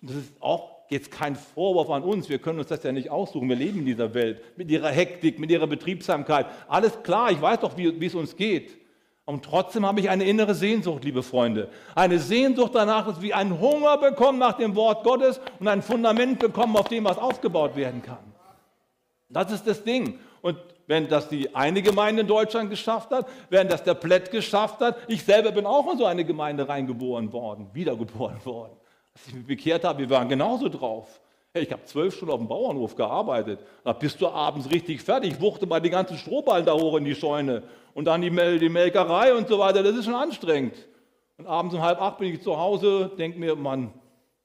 [0.02, 3.48] Das ist auch jetzt kein Vorwurf an uns, wir können uns das ja nicht aussuchen,
[3.48, 6.46] wir leben in dieser Welt mit ihrer Hektik, mit ihrer Betriebsamkeit.
[6.68, 8.78] Alles klar, ich weiß doch, wie, wie es uns geht.
[9.24, 11.68] Und trotzdem habe ich eine innere Sehnsucht, liebe Freunde.
[11.96, 16.38] Eine Sehnsucht danach, dass wir einen Hunger bekommen nach dem Wort Gottes und ein Fundament
[16.38, 18.32] bekommen, auf dem was aufgebaut werden kann.
[19.28, 20.20] Das ist das Ding.
[20.42, 24.78] Und wenn das die eine Gemeinde in Deutschland geschafft hat, wenn das der Plätt geschafft
[24.78, 28.76] hat, ich selber bin auch in so eine Gemeinde reingeboren worden, wiedergeboren worden.
[29.16, 31.22] Als ich mich bekehrt habe, wir waren genauso drauf.
[31.54, 33.60] Ich habe zwölf Stunden auf dem Bauernhof gearbeitet.
[33.82, 37.14] Da bist du abends richtig fertig, wuchte mal die ganzen Strohballen da hoch in die
[37.14, 37.62] Scheune
[37.94, 39.82] und dann die, Mel die Melkerei und so weiter.
[39.82, 40.74] Das ist schon anstrengend.
[41.38, 43.90] Und abends um halb acht bin ich zu Hause, denke mir, Mann,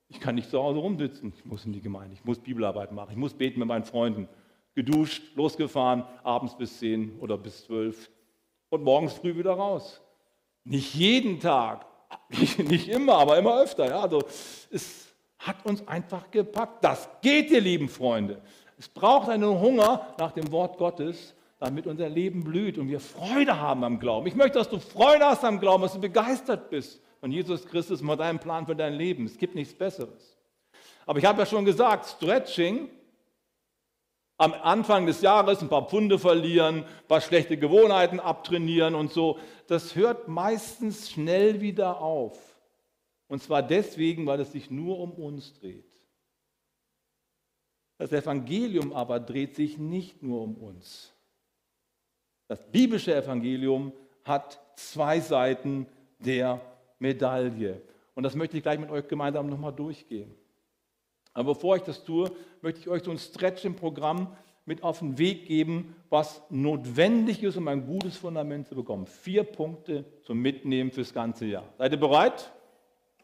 [0.08, 1.34] ich kann nicht zu Hause rumsitzen.
[1.36, 4.30] Ich muss in die Gemeinde, ich muss Bibelarbeit machen, ich muss beten mit meinen Freunden
[4.74, 8.10] geduscht, losgefahren, abends bis 10 oder bis 12
[8.70, 10.02] und morgens früh wieder raus.
[10.64, 11.86] Nicht jeden Tag,
[12.58, 13.88] nicht immer, aber immer öfter.
[13.88, 14.24] Ja, also
[14.70, 15.08] es
[15.40, 16.84] hat uns einfach gepackt.
[16.84, 18.42] Das geht, ihr lieben Freunde.
[18.78, 23.60] Es braucht einen Hunger nach dem Wort Gottes, damit unser Leben blüht und wir Freude
[23.60, 24.26] haben am Glauben.
[24.28, 28.02] Ich möchte, dass du Freude hast am Glauben, dass du begeistert bist von Jesus Christus
[28.02, 29.26] und von deinem Plan für dein Leben.
[29.26, 30.38] Es gibt nichts Besseres.
[31.06, 32.90] Aber ich habe ja schon gesagt, Stretching
[34.42, 39.38] am Anfang des Jahres ein paar Pfunde verlieren, ein paar schlechte Gewohnheiten abtrainieren und so,
[39.68, 42.40] das hört meistens schnell wieder auf.
[43.28, 45.86] Und zwar deswegen, weil es sich nur um uns dreht.
[48.00, 51.14] Das Evangelium aber dreht sich nicht nur um uns.
[52.48, 55.86] Das biblische Evangelium hat zwei Seiten
[56.18, 56.60] der
[56.98, 57.80] Medaille.
[58.16, 60.34] Und das möchte ich gleich mit euch gemeinsam nochmal durchgehen.
[61.34, 65.00] Aber bevor ich das tue, möchte ich euch so ein Stretch im Programm mit auf
[65.00, 69.08] den Weg geben, was notwendig ist, um ein gutes Fundament zu bekommen.
[69.08, 71.64] Vier Punkte zum Mitnehmen fürs ganze Jahr.
[71.78, 72.52] Seid ihr bereit?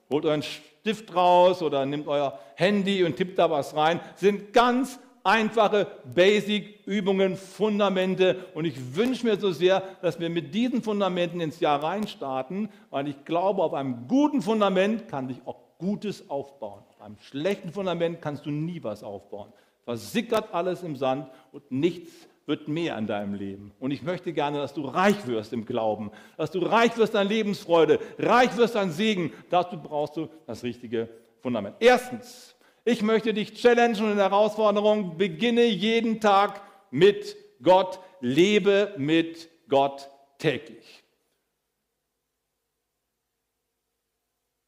[0.09, 3.99] Holt euren Stift raus oder nehmt euer Handy und tippt da was rein.
[4.13, 8.45] Das sind ganz einfache Basic-Übungen, Fundamente.
[8.53, 13.09] Und ich wünsche mir so sehr, dass wir mit diesen Fundamenten ins Jahr reinstarten, weil
[13.09, 16.83] ich glaube, auf einem guten Fundament kann sich auch Gutes aufbauen.
[16.89, 19.51] Auf einem schlechten Fundament kannst du nie was aufbauen.
[19.85, 22.11] Versickert alles im Sand und nichts
[22.45, 23.71] wird mehr an deinem Leben.
[23.79, 27.27] Und ich möchte gerne, dass du reich wirst im Glauben, dass du reich wirst an
[27.27, 29.33] Lebensfreude, reich wirst an Segen.
[29.49, 31.09] Dazu brauchst du das richtige
[31.41, 31.75] Fundament.
[31.79, 38.93] Erstens, ich möchte dich challengen und in der Herausforderung, beginne jeden Tag mit Gott, lebe
[38.97, 41.03] mit Gott täglich.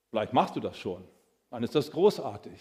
[0.10, 1.04] Vielleicht machst du das schon,
[1.50, 2.60] dann ist das großartig.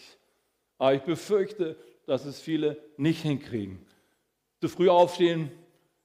[0.79, 3.85] Aber ich befürchte, dass es viele nicht hinkriegen.
[4.61, 5.51] Zu früh aufstehen,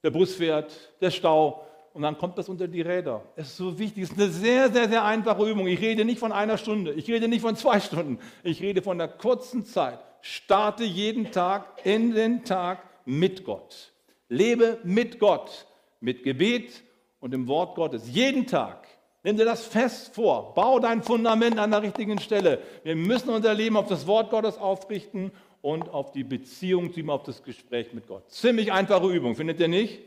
[0.02, 3.22] der Bus fährt, der Stau und dann kommt das unter die Räder.
[3.36, 5.66] Es ist so wichtig, es ist eine sehr, sehr, sehr einfache Übung.
[5.68, 9.00] Ich rede nicht von einer Stunde, ich rede nicht von zwei Stunden, ich rede von
[9.00, 10.00] einer kurzen Zeit.
[10.20, 13.92] Starte jeden Tag in den Tag mit Gott.
[14.28, 15.66] Lebe mit Gott,
[16.00, 16.82] mit Gebet
[17.20, 18.08] und dem Wort Gottes.
[18.10, 18.83] Jeden Tag.
[19.24, 20.52] Nimm dir das fest vor.
[20.54, 22.60] Bau dein Fundament an der richtigen Stelle.
[22.82, 25.32] Wir müssen unser Leben auf das Wort Gottes aufrichten
[25.62, 28.30] und auf die Beziehung zu ihm, auf das Gespräch mit Gott.
[28.30, 29.98] Ziemlich einfache Übung, findet ihr nicht?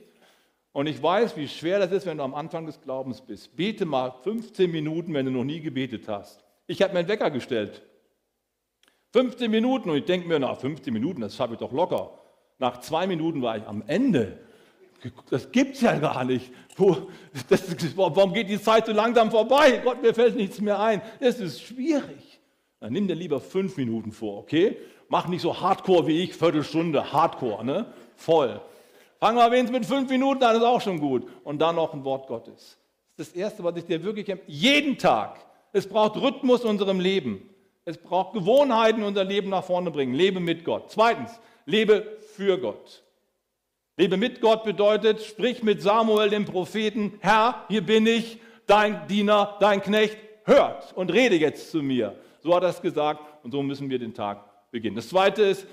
[0.71, 3.55] Und ich weiß, wie schwer das ist, wenn du am Anfang des Glaubens bist.
[3.55, 6.45] Bete mal 15 Minuten, wenn du noch nie gebetet hast.
[6.67, 7.81] Ich habe mir einen Wecker gestellt.
[9.13, 12.19] 15 Minuten und ich denke mir, na, 15 Minuten, das schaffe ich doch locker.
[12.59, 14.37] Nach zwei Minuten war ich am Ende.
[15.29, 16.51] Das gibt es ja gar nicht.
[17.49, 17.63] Das,
[17.95, 19.81] warum geht die Zeit so langsam vorbei?
[19.83, 21.01] Gott, mir fällt nichts mehr ein.
[21.19, 22.39] Es ist schwierig.
[22.79, 24.77] Dann nimm dir lieber fünf Minuten vor, okay?
[25.09, 27.85] Mach nicht so hardcore wie ich, Viertelstunde, hardcore, ne?
[28.15, 28.59] Voll.
[29.19, 31.27] Fangen wir wenigstens mit fünf Minuten an, ist auch schon gut.
[31.43, 32.77] Und dann noch ein Wort Gottes.
[33.15, 34.51] Das ist das Erste, was ich dir wirklich empfehle.
[34.51, 35.39] Jeden Tag.
[35.73, 37.49] Es braucht Rhythmus in unserem Leben.
[37.85, 40.13] Es braucht Gewohnheiten, unser Leben nach vorne bringen.
[40.13, 40.91] Lebe mit Gott.
[40.91, 43.03] Zweitens, lebe für Gott.
[43.97, 49.57] Lebe mit Gott bedeutet, sprich mit Samuel, dem Propheten, Herr, hier bin ich, dein Diener,
[49.59, 52.15] dein Knecht, hört und rede jetzt zu mir.
[52.39, 54.95] So hat er es gesagt und so müssen wir den Tag beginnen.
[54.95, 55.65] Das zweite ist,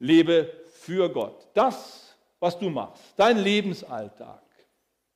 [0.00, 1.46] lebe für Gott.
[1.54, 4.42] Das, was du machst, dein Lebensalltag,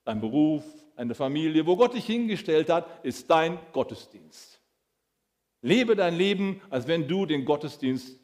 [0.05, 0.63] dein Beruf,
[0.95, 4.61] eine Familie, wo Gott dich hingestellt hat, ist dein Gottesdienst.
[5.63, 8.21] Lebe dein Leben, als wenn du den Gottesdienst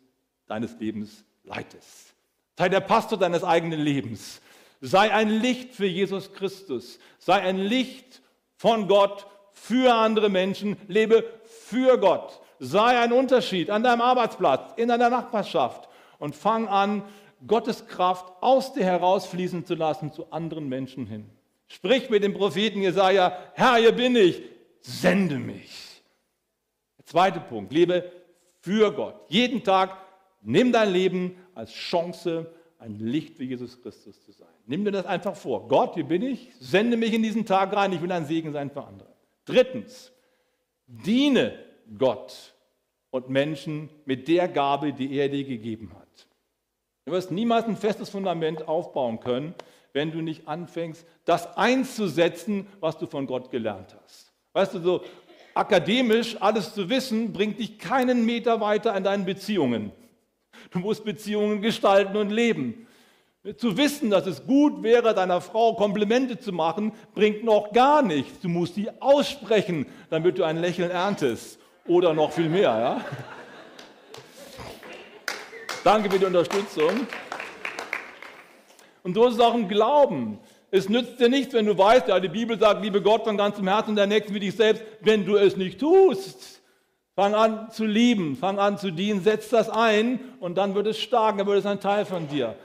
[0.47, 2.12] deines Lebens leitest.
[2.59, 4.41] Sei der Pastor deines eigenen Lebens.
[4.81, 6.99] Sei ein Licht für Jesus Christus.
[7.19, 8.23] Sei ein Licht
[8.57, 10.77] von Gott für andere Menschen.
[10.89, 15.89] Lebe für Gott sei ein Unterschied an deinem Arbeitsplatz, in deiner Nachbarschaft
[16.19, 17.03] und fang an,
[17.45, 21.29] Gottes Kraft aus dir herausfließen zu lassen zu anderen Menschen hin.
[21.67, 24.43] Sprich mit dem Propheten Jesaja: Herr, hier bin ich,
[24.81, 26.03] sende mich.
[26.99, 28.13] Der zweite Punkt: Lebe
[28.61, 29.17] für Gott.
[29.29, 29.97] Jeden Tag
[30.43, 34.49] nimm dein Leben als Chance, ein Licht wie Jesus Christus zu sein.
[34.67, 35.69] Nimm dir das einfach vor.
[35.69, 38.71] Gott, hier bin ich, sende mich in diesen Tag rein, ich will ein Segen sein
[38.71, 39.09] für andere.
[39.45, 40.13] Drittens,
[40.87, 41.55] diene
[41.97, 42.55] Gott
[43.11, 46.27] und Menschen mit der Gabe, die er dir gegeben hat.
[47.05, 49.55] Du wirst niemals ein festes Fundament aufbauen können,
[49.93, 54.33] wenn du nicht anfängst, das einzusetzen, was du von Gott gelernt hast.
[54.53, 55.05] Weißt du, so
[55.55, 59.93] akademisch alles zu wissen, bringt dich keinen Meter weiter in deinen Beziehungen.
[60.73, 62.87] Du musst Beziehungen gestalten und leben.
[63.57, 68.41] Zu wissen, dass es gut wäre, deiner Frau Komplimente zu machen, bringt noch gar nichts.
[68.41, 71.59] Du musst sie aussprechen, damit du ein Lächeln erntest.
[71.87, 72.63] Oder noch viel mehr.
[72.63, 73.05] Ja?
[75.85, 77.07] Danke für die Unterstützung.
[79.03, 80.39] Und so ist es auch im Glauben.
[80.71, 83.67] Es nützt dir nichts, wenn du weißt, ja, die Bibel sagt, liebe Gott von ganzem
[83.69, 86.62] Herzen der Nächsten wie dich selbst, wenn du es nicht tust.
[87.15, 90.99] Fang an zu lieben, fang an zu dienen, setz das ein und dann wird es
[90.99, 92.57] stark, dann wird es ein Teil von dir.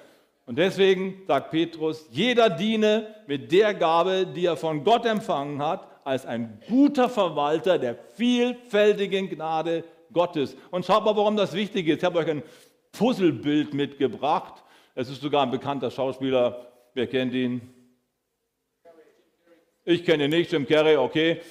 [0.45, 5.85] Und deswegen sagt Petrus, jeder diene mit der Gabe, die er von Gott empfangen hat,
[6.05, 9.83] als ein guter Verwalter der vielfältigen Gnade
[10.13, 10.55] Gottes.
[10.71, 11.97] Und schaut mal, warum das wichtig ist.
[11.97, 12.43] Ich habe euch ein
[12.93, 14.63] Puzzlebild mitgebracht.
[14.95, 16.71] Es ist sogar ein bekannter Schauspieler.
[16.93, 17.73] Wer kennt ihn?
[19.83, 21.41] Ich kenne ihn nicht, Jim Carrey, okay.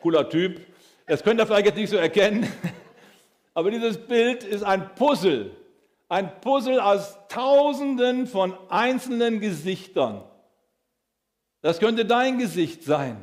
[0.00, 0.71] Cooler Typ.
[1.12, 2.50] Das könnt ihr vielleicht jetzt nicht so erkennen.
[3.52, 5.54] Aber dieses Bild ist ein Puzzle.
[6.08, 10.24] Ein Puzzle aus Tausenden von einzelnen Gesichtern.
[11.60, 13.22] Das könnte dein Gesicht sein.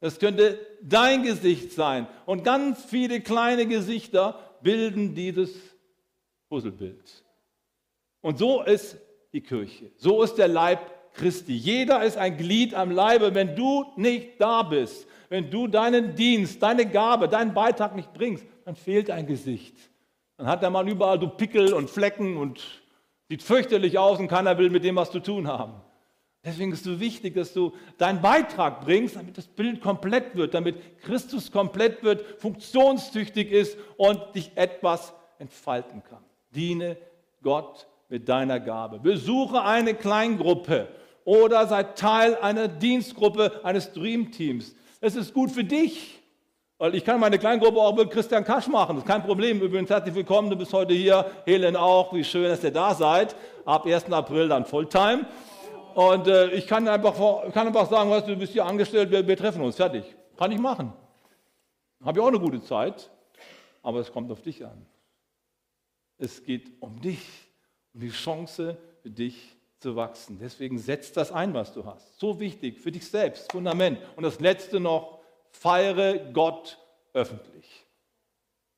[0.00, 2.08] Das könnte dein Gesicht sein.
[2.26, 5.54] Und ganz viele kleine Gesichter bilden dieses
[6.50, 7.24] Puzzlebild.
[8.20, 8.98] Und so ist
[9.32, 9.92] die Kirche.
[9.96, 10.78] So ist der Leib
[11.14, 11.54] Christi.
[11.54, 13.34] Jeder ist ein Glied am Leibe.
[13.34, 18.44] Wenn du nicht da bist, wenn du deinen Dienst, deine Gabe, deinen Beitrag nicht bringst,
[18.64, 19.76] dann fehlt ein Gesicht.
[20.36, 22.82] Dann hat der Mann überall so Pickel und Flecken und
[23.28, 25.74] sieht fürchterlich aus und keiner will mit dem was zu tun haben.
[26.44, 30.52] Deswegen ist es so wichtig, dass du deinen Beitrag bringst, damit das Bild komplett wird,
[30.52, 36.22] damit Christus komplett wird, funktionstüchtig ist und dich etwas entfalten kann.
[36.54, 36.98] Diene
[37.42, 38.98] Gott mit deiner Gabe.
[38.98, 40.88] Besuche eine Kleingruppe
[41.24, 44.74] oder sei Teil einer Dienstgruppe, eines Dreamteams.
[45.00, 46.20] Es ist gut für dich,
[46.78, 48.96] weil ich kann meine Kleingruppe auch mit Christian Kasch machen.
[48.96, 49.60] Das ist kein Problem.
[49.60, 51.30] Übrigens herzlich willkommen, du bist heute hier.
[51.44, 52.12] Helen auch.
[52.12, 53.34] Wie schön, dass ihr da seid.
[53.64, 54.12] Ab 1.
[54.12, 55.26] April dann Fulltime.
[55.94, 57.14] Und äh, ich kann einfach,
[57.52, 60.04] kann einfach sagen, weißt, du bist hier angestellt, wir, wir treffen uns, fertig.
[60.36, 60.92] Kann ich machen.
[62.04, 63.10] Habe ich auch eine gute Zeit,
[63.82, 64.84] aber es kommt auf dich an.
[66.18, 67.20] Es geht um dich,
[67.94, 69.53] um die Chance für dich
[69.84, 70.38] zu wachsen.
[70.40, 72.18] Deswegen setz das ein, was du hast.
[72.18, 73.98] So wichtig für dich selbst, Fundament.
[74.16, 75.18] Und das Letzte noch,
[75.50, 76.78] feiere Gott
[77.12, 77.84] öffentlich.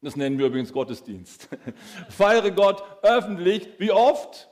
[0.03, 1.49] Das nennen wir übrigens Gottesdienst.
[2.09, 3.69] feiere Gott öffentlich.
[3.79, 4.49] Wie oft?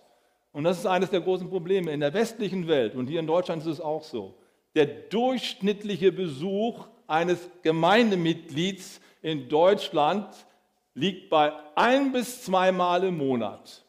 [0.53, 3.63] Und das ist eines der großen Probleme in der westlichen Welt und hier in Deutschland
[3.63, 4.39] ist es auch so.
[4.77, 10.29] Der durchschnittliche Besuch eines Gemeindemitglieds in Deutschland
[10.95, 13.84] liegt bei ein bis zweimal im Monat.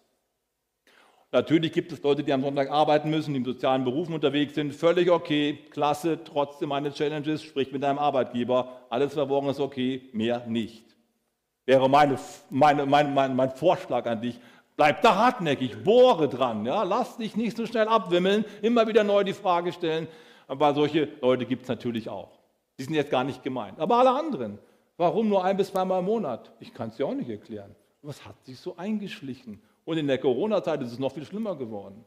[1.35, 4.73] Natürlich gibt es Leute, die am Sonntag arbeiten müssen, die in sozialen Berufen unterwegs sind.
[4.73, 8.83] Völlig okay, klasse, trotzdem eine Challenges, sprich mit deinem Arbeitgeber.
[8.89, 10.85] Alles verworren ist okay, mehr nicht.
[11.65, 12.17] Wäre meine,
[12.49, 14.39] meine, mein, mein, mein Vorschlag an dich.
[14.77, 16.83] Bleib da hartnäckig, bohre dran, ja?
[16.83, 20.07] lass dich nicht so schnell abwimmeln, immer wieder neu die Frage stellen.
[20.47, 22.39] Aber solche Leute gibt es natürlich auch.
[22.79, 23.77] Die sind jetzt gar nicht gemeint.
[23.81, 24.57] Aber alle anderen,
[24.95, 26.53] warum nur ein bis zweimal im Monat?
[26.61, 27.75] Ich kann es dir auch nicht erklären.
[28.01, 29.61] Was hat sich so eingeschlichen?
[29.85, 32.03] Und in der Corona-Zeit ist es noch viel schlimmer geworden.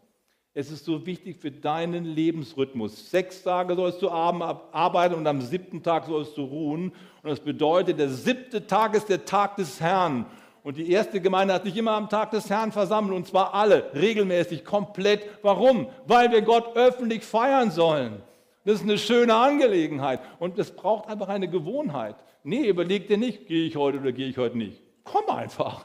[0.52, 3.10] Es ist so wichtig für deinen Lebensrhythmus.
[3.10, 6.92] Sechs Tage sollst du arbeiten und am siebten Tag sollst du ruhen.
[7.22, 10.26] Und das bedeutet, der siebte Tag ist der Tag des Herrn.
[10.64, 13.92] Und die erste Gemeinde hat sich immer am Tag des Herrn versammelt, und zwar alle,
[13.94, 15.22] regelmäßig, komplett.
[15.42, 15.86] Warum?
[16.06, 18.20] Weil wir Gott öffentlich feiern sollen.
[18.64, 20.20] Das ist eine schöne Angelegenheit.
[20.40, 22.16] Und es braucht einfach eine Gewohnheit.
[22.42, 24.82] Nee, überleg dir nicht, gehe ich heute oder gehe ich heute nicht.
[25.04, 25.84] Komm einfach.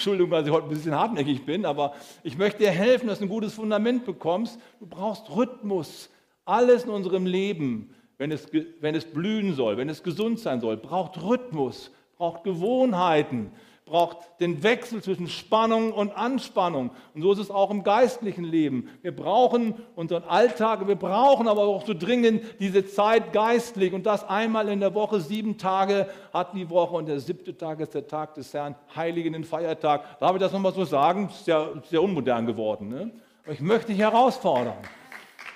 [0.00, 3.26] Entschuldigung, dass ich heute ein bisschen hartnäckig bin, aber ich möchte dir helfen, dass du
[3.26, 4.58] ein gutes Fundament bekommst.
[4.78, 6.08] Du brauchst Rhythmus.
[6.46, 8.48] Alles in unserem Leben, wenn es,
[8.80, 13.50] wenn es blühen soll, wenn es gesund sein soll, braucht Rhythmus braucht Gewohnheiten,
[13.90, 16.90] braucht den Wechsel zwischen Spannung und Anspannung.
[17.12, 18.88] Und so ist es auch im geistlichen Leben.
[19.02, 23.92] Wir brauchen unseren Alltag, wir brauchen aber auch so dringend diese Zeit geistlich.
[23.92, 27.80] Und das einmal in der Woche, sieben Tage hat die Woche und der siebte Tag
[27.80, 30.20] ist der Tag des Herrn, Heiligen, den Feiertag.
[30.20, 31.28] Darf ich das nochmal so sagen?
[31.28, 32.88] Ist ja sehr unmodern geworden.
[32.88, 33.10] Ne?
[33.42, 34.78] Aber ich möchte dich herausfordern.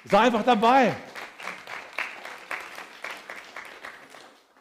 [0.07, 0.93] Sei einfach dabei.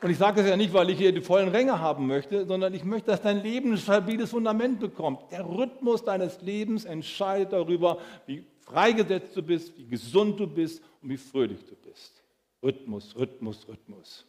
[0.03, 2.73] Und ich sage das ja nicht, weil ich hier die vollen Ränge haben möchte, sondern
[2.73, 5.31] ich möchte, dass dein Leben ein stabiles Fundament bekommt.
[5.31, 11.09] Der Rhythmus deines Lebens entscheidet darüber, wie freigesetzt du bist, wie gesund du bist und
[11.09, 12.21] wie fröhlich du bist.
[12.61, 14.25] Rhythmus, Rhythmus, Rhythmus.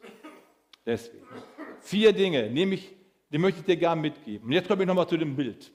[0.86, 1.24] Deswegen.
[1.80, 2.94] Vier Dinge, nämlich,
[3.32, 4.46] die möchte ich dir gerne mitgeben.
[4.46, 5.72] Und jetzt komme ich nochmal zu dem Bild.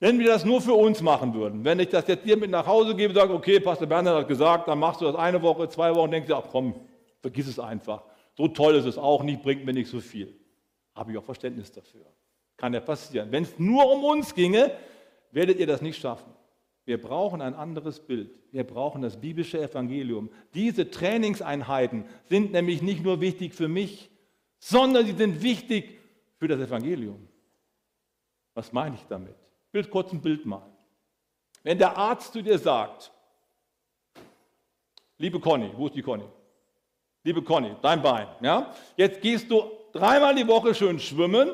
[0.00, 2.66] Wenn wir das nur für uns machen würden, wenn ich das jetzt dir mit nach
[2.66, 5.68] Hause gebe und sage, okay, Pastor Bernhard hat gesagt, dann machst du das eine Woche,
[5.68, 6.74] zwei Wochen, denkst du, ach komm,
[7.22, 8.02] vergiss es einfach.
[8.36, 10.34] So toll ist es auch nicht, bringt mir nicht so viel.
[10.94, 12.06] Habe ich auch Verständnis dafür.
[12.56, 13.30] Kann ja passieren.
[13.32, 14.76] Wenn es nur um uns ginge,
[15.30, 16.32] werdet ihr das nicht schaffen.
[16.84, 18.30] Wir brauchen ein anderes Bild.
[18.52, 20.30] Wir brauchen das biblische Evangelium.
[20.52, 24.10] Diese Trainingseinheiten sind nämlich nicht nur wichtig für mich,
[24.58, 25.98] sondern sie sind wichtig
[26.36, 27.28] für das Evangelium.
[28.54, 29.34] Was meine ich damit?
[29.68, 30.72] Ich will kurz ein Bild malen.
[31.62, 33.10] Wenn der Arzt zu dir sagt,
[35.16, 36.26] liebe Conny, wo ist die Conny?
[37.24, 38.28] Liebe Conny, dein Bein.
[38.40, 38.72] Ja?
[38.96, 41.50] Jetzt gehst du dreimal die Woche schön schwimmen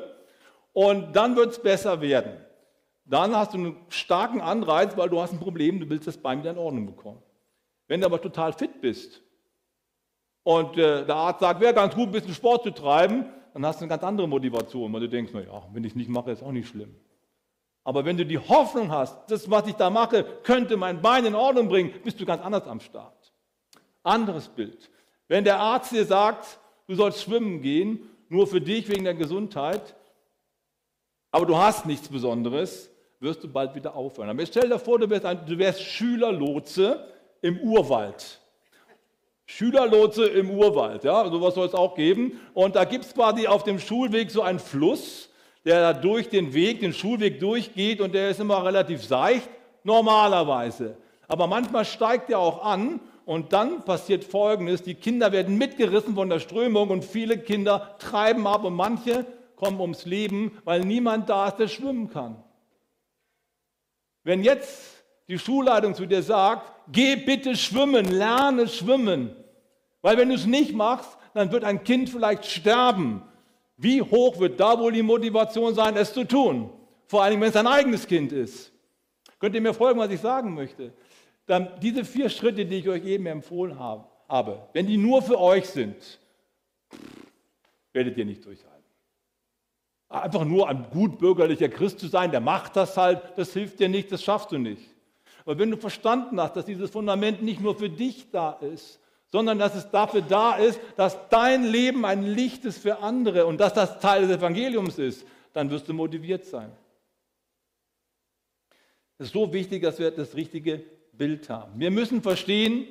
[0.73, 2.33] und dann wird es besser werden.
[3.05, 6.41] Dann hast du einen starken Anreiz, weil du hast ein Problem, du willst das Bein
[6.41, 7.23] wieder in Ordnung bekommen.
[7.89, 9.23] Wenn du aber total fit bist
[10.43, 13.81] und äh, der Arzt sagt, wäre ganz gut, ein bisschen Sport zu treiben, dann hast
[13.81, 16.43] du eine ganz andere Motivation, weil du denkst, naja, wenn ich es nicht mache, ist
[16.43, 16.95] auch nicht schlimm.
[17.83, 21.35] Aber wenn du die Hoffnung hast, das, was ich da mache, könnte mein Bein in
[21.35, 23.33] Ordnung bringen, bist du ganz anders am Start.
[24.03, 24.89] Anderes Bild.
[25.31, 29.95] Wenn der Arzt dir sagt, du sollst schwimmen gehen, nur für dich wegen der Gesundheit,
[31.31, 32.91] aber du hast nichts Besonderes,
[33.21, 34.29] wirst du bald wieder aufhören.
[34.29, 37.07] Aber stell dir vor, du wärst, ein, du wärst Schülerlotse
[37.43, 38.41] im Urwald.
[39.47, 42.41] Schülerlotse im Urwald, ja, sowas soll es auch geben.
[42.53, 45.31] Und da gibt es quasi auf dem Schulweg so einen Fluss,
[45.65, 49.49] der da durch den Weg, den Schulweg durchgeht und der ist immer relativ seicht,
[49.85, 50.97] normalerweise.
[51.29, 56.29] Aber manchmal steigt er auch an und dann passiert Folgendes, die Kinder werden mitgerissen von
[56.29, 61.49] der Strömung und viele Kinder treiben ab und manche kommen ums Leben, weil niemand da
[61.49, 62.43] ist, der schwimmen kann.
[64.25, 69.35] Wenn jetzt die Schulleitung zu dir sagt, geh bitte schwimmen, lerne schwimmen,
[70.03, 73.23] weil wenn du es nicht machst, dann wird ein Kind vielleicht sterben.
[73.77, 76.71] Wie hoch wird da wohl die Motivation sein, es zu tun?
[77.07, 78.73] Vor allem, wenn es ein eigenes Kind ist.
[79.39, 80.93] Könnt ihr mir folgen, was ich sagen möchte?
[81.51, 85.67] Dann diese vier Schritte, die ich euch eben empfohlen habe, wenn die nur für euch
[85.67, 86.21] sind,
[87.93, 88.71] werdet ihr nicht durchhalten.
[90.09, 93.89] Einfach nur ein gut bürgerlicher Christ zu sein, der macht das halt, das hilft dir
[93.89, 94.95] nicht, das schaffst du nicht.
[95.45, 99.59] Aber wenn du verstanden hast, dass dieses Fundament nicht nur für dich da ist, sondern
[99.59, 103.75] dass es dafür da ist, dass dein Leben ein Licht ist für andere und dass
[103.75, 106.71] das Teil des Evangeliums ist, dann wirst du motiviert sein.
[109.19, 110.85] Es ist so wichtig, dass wir das richtige
[111.21, 111.79] Bild haben.
[111.79, 112.89] Wir müssen verstehen,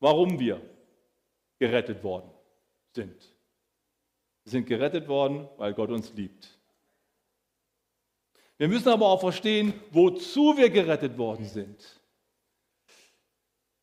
[0.00, 0.60] warum wir
[1.60, 2.28] gerettet worden
[2.92, 3.14] sind.
[4.42, 6.58] Wir sind gerettet worden, weil Gott uns liebt.
[8.58, 12.00] Wir müssen aber auch verstehen, wozu wir gerettet worden sind.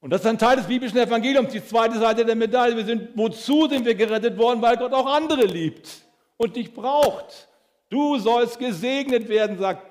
[0.02, 2.76] Und das ist ein Teil des biblischen Evangeliums, die zweite Seite der Medaille.
[2.76, 4.62] Wir sind, wozu sind wir gerettet worden?
[4.62, 6.02] Weil Gott auch andere liebt
[6.36, 7.48] und dich braucht.
[7.88, 9.90] Du sollst gesegnet werden, sagt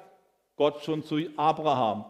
[0.57, 2.05] Gott schon zu Abraham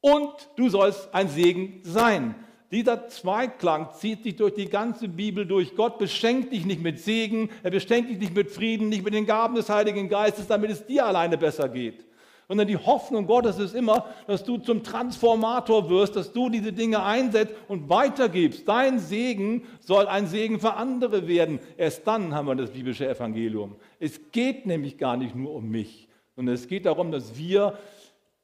[0.00, 2.34] und du sollst ein Segen sein.
[2.70, 5.74] Dieser Zweiklang zieht sich durch die ganze Bibel durch.
[5.74, 9.26] Gott beschenkt dich nicht mit Segen, er beschenkt dich nicht mit Frieden, nicht mit den
[9.26, 12.06] Gaben des Heiligen Geistes, damit es dir alleine besser geht.
[12.46, 17.02] Sondern die Hoffnung Gottes ist immer, dass du zum Transformator wirst, dass du diese Dinge
[17.02, 18.68] einsetzt und weitergibst.
[18.68, 21.58] Dein Segen soll ein Segen für andere werden.
[21.76, 23.76] Erst dann haben wir das biblische Evangelium.
[23.98, 27.78] Es geht nämlich gar nicht nur um mich, sondern es geht darum, dass wir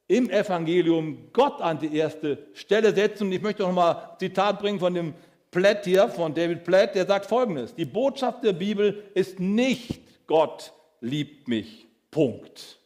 [0.09, 3.25] im Evangelium Gott an die erste Stelle setzen.
[3.25, 5.15] Und ich möchte noch mal ein Zitat bringen von dem
[5.51, 10.73] Platt hier, von David Platt, der sagt folgendes: Die Botschaft der Bibel ist nicht Gott
[11.01, 11.87] liebt mich.
[12.11, 12.79] Punkt.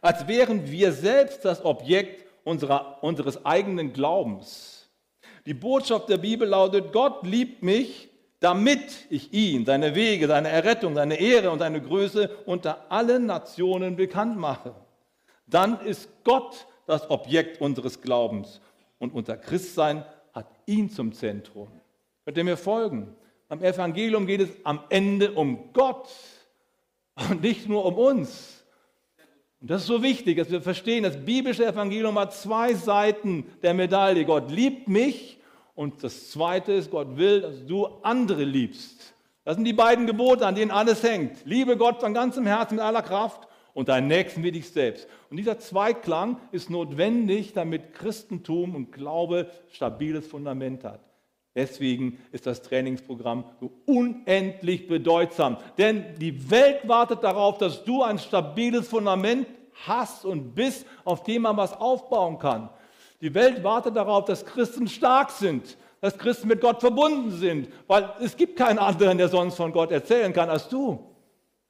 [0.00, 4.88] Als wären wir selbst das Objekt unserer, unseres eigenen Glaubens.
[5.46, 8.08] Die Botschaft der Bibel lautet, Gott liebt mich,
[8.40, 13.96] damit ich ihn, seine Wege, seine Errettung, seine Ehre und seine Größe unter allen Nationen
[13.96, 14.74] bekannt mache
[15.50, 18.60] dann ist Gott das Objekt unseres Glaubens
[18.98, 21.68] und unser Christsein hat ihn zum Zentrum.
[22.24, 23.14] Könnt ihr mir folgen?
[23.48, 26.08] Am Evangelium geht es am Ende um Gott
[27.28, 28.64] und nicht nur um uns.
[29.60, 33.74] Und das ist so wichtig, dass wir verstehen, das biblische Evangelium hat zwei Seiten der
[33.74, 34.24] Medaille.
[34.24, 35.38] Gott liebt mich
[35.74, 39.14] und das zweite ist, Gott will, dass du andere liebst.
[39.44, 41.44] Das sind die beiden Gebote, an denen alles hängt.
[41.44, 45.08] Liebe Gott von ganzem Herzen, mit aller Kraft und deinen Nächsten wie dich selbst.
[45.30, 51.00] Und dieser Zweiklang ist notwendig, damit Christentum und Glaube stabiles Fundament hat.
[51.54, 55.56] Deswegen ist das Trainingsprogramm so unendlich bedeutsam.
[55.78, 59.48] Denn die Welt wartet darauf, dass du ein stabiles Fundament
[59.86, 62.70] hast und bist, auf dem man was aufbauen kann.
[63.20, 68.10] Die Welt wartet darauf, dass Christen stark sind, dass Christen mit Gott verbunden sind, weil
[68.20, 71.09] es gibt keinen anderen, der sonst von Gott erzählen kann als du.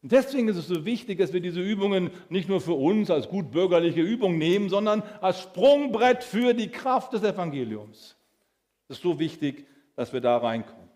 [0.02, 3.28] Und deswegen ist es so wichtig, dass wir diese Übungen nicht nur für uns als
[3.28, 8.16] gut bürgerliche Übung nehmen, sondern als Sprungbrett für die Kraft des Evangeliums.
[8.88, 10.88] Es ist so wichtig, dass wir da reinkommen.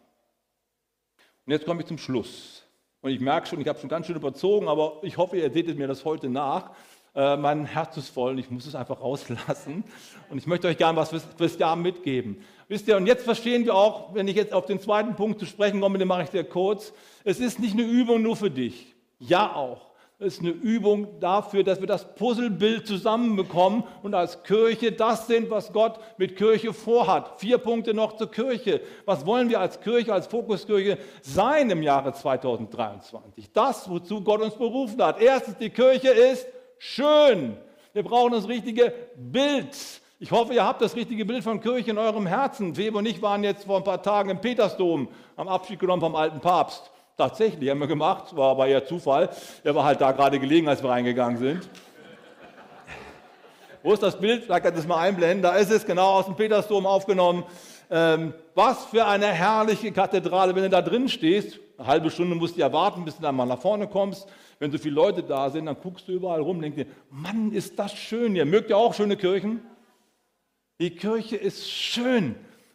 [1.46, 2.64] Und jetzt komme ich zum Schluss.
[3.02, 5.76] Und ich merke schon, ich habe schon ganz schön überzogen, aber ich hoffe, ihr seht
[5.76, 6.70] mir das heute nach.
[7.14, 9.84] Äh, mein Herz ist voll und ich muss es einfach rauslassen.
[10.30, 12.38] Und ich möchte euch gerne was fürs, fürs Jahr mitgeben.
[12.66, 15.44] Wisst ihr, und jetzt verstehen wir auch, wenn ich jetzt auf den zweiten Punkt zu
[15.44, 16.94] sprechen komme, den mache ich sehr kurz.
[17.22, 18.93] Es ist nicht eine Übung nur für dich.
[19.28, 19.94] Ja auch.
[20.20, 25.50] Es ist eine Übung dafür, dass wir das Puzzlebild zusammenbekommen und als Kirche das sind,
[25.50, 27.40] was Gott mit Kirche vorhat.
[27.40, 28.80] Vier Punkte noch zur Kirche.
[29.06, 33.52] Was wollen wir als Kirche, als Fokuskirche sein im Jahre 2023?
[33.52, 35.20] Das, wozu Gott uns berufen hat.
[35.20, 36.46] Erstens, die Kirche ist
[36.78, 37.56] schön.
[37.92, 39.76] Wir brauchen das richtige Bild.
[40.20, 42.76] Ich hoffe, ihr habt das richtige Bild von Kirche in eurem Herzen.
[42.76, 46.14] Weber und ich waren jetzt vor ein paar Tagen im Petersdom, am Abschied genommen vom
[46.14, 46.93] alten Papst.
[47.16, 49.30] Tatsächlich, haben wir gemacht, war aber eher Zufall.
[49.62, 51.68] Er war halt da gerade gelegen, als wir reingegangen sind.
[53.84, 54.44] Wo ist das Bild?
[54.44, 55.42] Vielleicht kann ich das mal einblenden.
[55.42, 57.44] Da ist es, genau aus dem Petersdom aufgenommen.
[57.88, 61.60] Ähm, was für eine herrliche Kathedrale, wenn du da drin stehst.
[61.76, 64.26] Eine halbe Stunde musst du ja warten, bis du dann mal nach vorne kommst.
[64.58, 67.52] Wenn so viele Leute da sind, dann guckst du überall rum und denkst dir, Mann,
[67.52, 68.46] ist das schön hier.
[68.46, 69.60] Mögt ihr auch schöne Kirchen?
[70.80, 72.34] Die Kirche ist schön.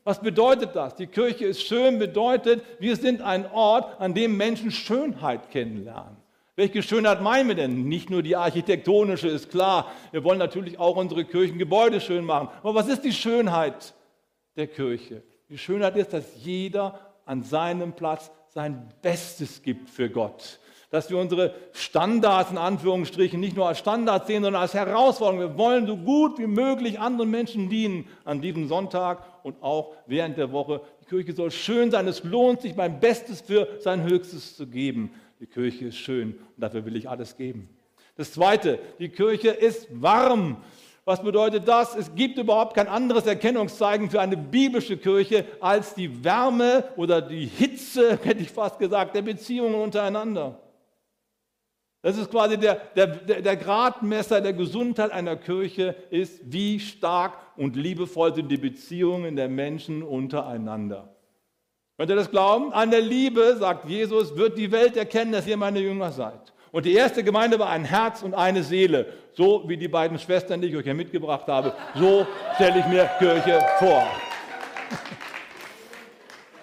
[0.10, 0.96] Was bedeutet das?
[0.96, 6.18] Die Kirche ist schön, bedeutet, wir sind ein Ort, an dem Menschen Schönheit kennenlernen.
[6.56, 7.84] Welche Schönheit meinen wir denn?
[7.88, 9.92] Nicht nur die architektonische ist klar.
[10.10, 12.50] Wir wollen natürlich auch unsere Kirchengebäude schön machen.
[12.64, 13.94] Aber was ist die Schönheit
[14.56, 15.22] der Kirche?
[15.48, 20.58] Die Schönheit ist, dass jeder an seinem Platz sein Bestes gibt für Gott
[20.90, 25.40] dass wir unsere Standards in Anführungsstrichen nicht nur als Standards sehen, sondern als Herausforderung.
[25.40, 30.38] Wir wollen so gut wie möglich anderen Menschen dienen an diesem Sonntag und auch während
[30.38, 30.82] der Woche.
[31.02, 32.08] Die Kirche soll schön sein.
[32.08, 35.12] Es lohnt sich, mein Bestes für sein Höchstes zu geben.
[35.40, 37.70] Die Kirche ist schön und dafür will ich alles geben.
[38.18, 40.58] Das Zweite, die Kirche ist warm.
[41.06, 41.96] Was bedeutet das?
[41.96, 47.46] Es gibt überhaupt kein anderes Erkennungszeichen für eine biblische Kirche als die Wärme oder die
[47.46, 50.60] Hitze, hätte ich fast gesagt, der Beziehungen untereinander.
[52.02, 57.76] Das ist quasi der, der, der Gradmesser der Gesundheit einer Kirche, ist, wie stark und
[57.76, 61.14] liebevoll sind die Beziehungen der Menschen untereinander.
[61.98, 62.72] Könnt ihr das glauben?
[62.72, 66.54] An der Liebe, sagt Jesus, wird die Welt erkennen, dass ihr meine Jünger seid.
[66.72, 69.08] Und die erste Gemeinde war ein Herz und eine Seele.
[69.34, 71.74] So wie die beiden Schwestern, die ich euch hier mitgebracht habe.
[71.96, 72.26] So
[72.56, 74.08] stelle ich mir Kirche vor.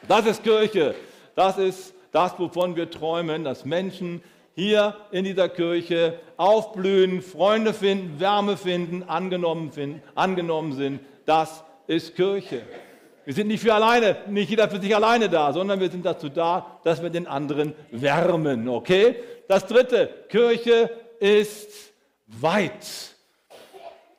[0.09, 0.95] Das ist Kirche.
[1.35, 4.23] Das ist das, wovon wir träumen, dass Menschen
[4.57, 11.01] hier in dieser Kirche aufblühen, Freunde finden, Wärme finden, angenommen, finden, angenommen sind.
[11.27, 12.63] Das ist Kirche.
[13.27, 16.31] Wir sind nicht für alleine, nicht jeder für sich alleine da, sondern wir sind dazu
[16.31, 18.67] da, dass wir den anderen wärmen.
[18.69, 19.17] Okay?
[19.47, 20.91] Das dritte, Kirche
[21.21, 21.93] ist
[22.27, 23.15] weit.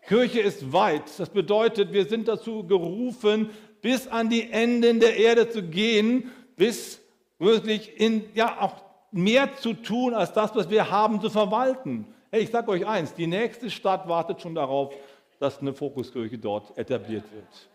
[0.08, 1.04] Kirche ist weit.
[1.18, 3.50] Das bedeutet, wir sind dazu gerufen,
[3.82, 7.00] bis an die Enden der Erde zu gehen, bis
[7.40, 8.87] wirklich in, ja, auch
[9.18, 12.06] mehr zu tun, als das, was wir haben, zu verwalten.
[12.32, 14.94] Hey, ich sage euch eins, die nächste Stadt wartet schon darauf,
[15.40, 17.70] dass eine Fokuskirche dort etabliert wird.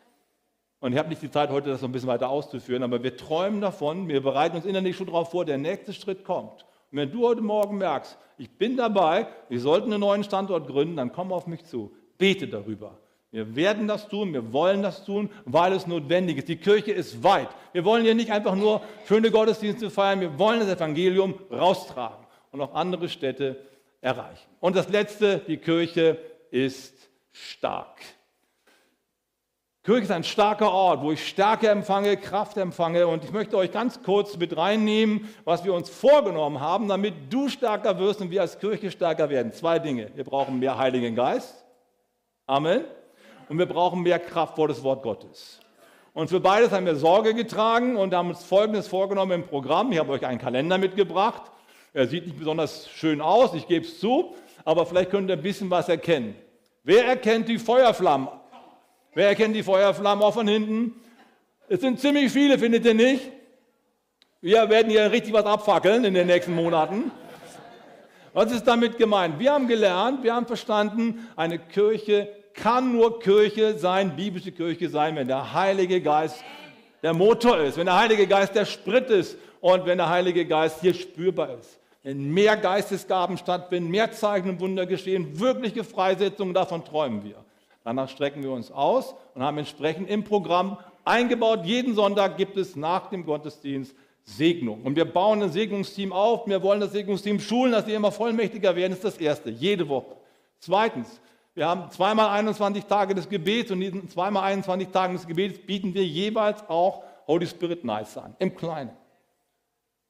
[0.80, 3.16] Und ich habe nicht die Zeit, heute das noch ein bisschen weiter auszuführen, aber wir
[3.16, 6.64] träumen davon, wir bereiten uns innerlich schon darauf vor, der nächste Schritt kommt.
[6.90, 10.96] Und wenn du heute Morgen merkst, ich bin dabei, wir sollten einen neuen Standort gründen,
[10.96, 11.92] dann komm auf mich zu.
[12.18, 12.98] Bete darüber.
[13.32, 16.48] Wir werden das tun, wir wollen das tun, weil es notwendig ist.
[16.48, 17.48] Die Kirche ist weit.
[17.72, 22.60] Wir wollen hier nicht einfach nur schöne Gottesdienste feiern, wir wollen das Evangelium raustragen und
[22.60, 23.56] auch andere Städte
[24.02, 24.46] erreichen.
[24.60, 26.18] Und das Letzte, die Kirche
[26.50, 26.94] ist
[27.32, 28.02] stark.
[29.82, 33.06] Kirche ist ein starker Ort, wo ich Stärke empfange, Kraft empfange.
[33.06, 37.48] Und ich möchte euch ganz kurz mit reinnehmen, was wir uns vorgenommen haben, damit du
[37.48, 39.52] stärker wirst und wir als Kirche stärker werden.
[39.52, 40.10] Zwei Dinge.
[40.14, 41.64] Wir brauchen mehr Heiligen Geist.
[42.46, 42.84] Amen
[43.48, 45.60] und wir brauchen mehr Kraft vor das Wort Gottes.
[46.14, 49.92] Und für beides haben wir Sorge getragen und haben uns Folgendes vorgenommen im Programm.
[49.92, 51.42] Ich habe euch einen Kalender mitgebracht.
[51.94, 54.34] Er sieht nicht besonders schön aus, ich gebe es zu,
[54.64, 56.34] aber vielleicht könnt ihr ein bisschen was erkennen.
[56.84, 58.28] Wer erkennt die Feuerflammen?
[59.14, 60.94] Wer erkennt die Feuerflammen auch von hinten?
[61.68, 63.30] Es sind ziemlich viele, findet ihr nicht?
[64.40, 67.10] Wir werden hier richtig was abfackeln in den nächsten Monaten.
[68.32, 69.38] Was ist damit gemeint?
[69.38, 75.16] Wir haben gelernt, wir haben verstanden, eine Kirche kann nur Kirche sein, biblische Kirche sein,
[75.16, 76.44] wenn der Heilige Geist
[77.02, 80.80] der Motor ist, wenn der Heilige Geist der Sprit ist und wenn der Heilige Geist
[80.80, 81.78] hier spürbar ist.
[82.02, 87.36] Wenn mehr Geistesgaben stattfinden, mehr Zeichen und Wunder geschehen, wirkliche Freisetzungen, davon träumen wir.
[87.84, 91.60] Danach strecken wir uns aus und haben entsprechend im Programm eingebaut.
[91.64, 93.94] Jeden Sonntag gibt es nach dem Gottesdienst
[94.24, 94.82] Segnung.
[94.82, 96.46] Und wir bauen ein Segnungsteam auf.
[96.46, 98.92] Wir wollen das Segnungsteam schulen, dass sie immer vollmächtiger werden.
[98.92, 100.16] Das ist das Erste, jede Woche.
[100.60, 101.20] Zweitens,
[101.54, 105.58] wir haben zweimal 21 Tage des Gebets und in diesen zweimal 21 Tagen des Gebets
[105.58, 108.90] bieten wir jeweils auch Holy Spirit Nights an, im Kleinen.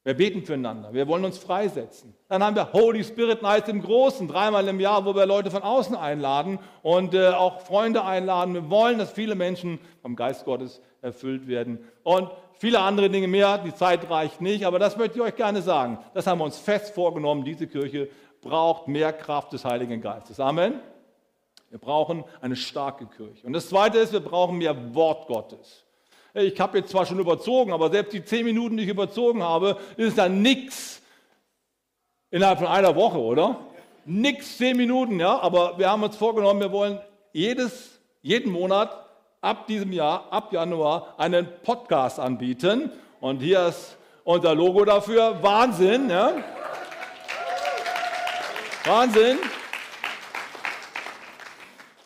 [0.05, 2.15] Wir beten füreinander, wir wollen uns freisetzen.
[2.29, 5.63] Dann haben wir Holy Spirit Nights im Großen, dreimal im Jahr, wo wir Leute von
[5.63, 8.55] außen einladen und äh, auch Freunde einladen.
[8.55, 11.79] Wir wollen, dass viele Menschen vom Geist Gottes erfüllt werden.
[12.03, 15.63] Und viele andere Dinge mehr, die Zeit reicht nicht, aber das möchte ich euch gerne
[15.63, 15.99] sagen.
[16.15, 17.45] Das haben wir uns fest vorgenommen.
[17.45, 18.09] Diese Kirche
[18.41, 20.41] braucht mehr Kraft des Heiligen Geistes.
[20.41, 20.81] Amen.
[21.73, 23.47] Wir brauchen eine starke Kirche.
[23.47, 25.87] Und das Zweite ist, wir brauchen mehr Wort Gottes.
[26.35, 29.79] Ich habe jetzt zwar schon überzogen, aber selbst die zehn Minuten, die ich überzogen habe,
[29.97, 31.01] ist dann nichts
[32.31, 33.57] innerhalb von einer Woche, oder?
[34.05, 35.39] Nix, zehn Minuten, ja.
[35.41, 37.01] Aber wir haben uns vorgenommen, wir wollen
[37.33, 38.95] jedes, jeden Monat
[39.41, 42.91] ab diesem Jahr, ab Januar, einen Podcast anbieten.
[43.19, 45.43] Und hier ist unser Logo dafür.
[45.43, 46.35] Wahnsinn, ja.
[48.85, 49.39] Wahnsinn.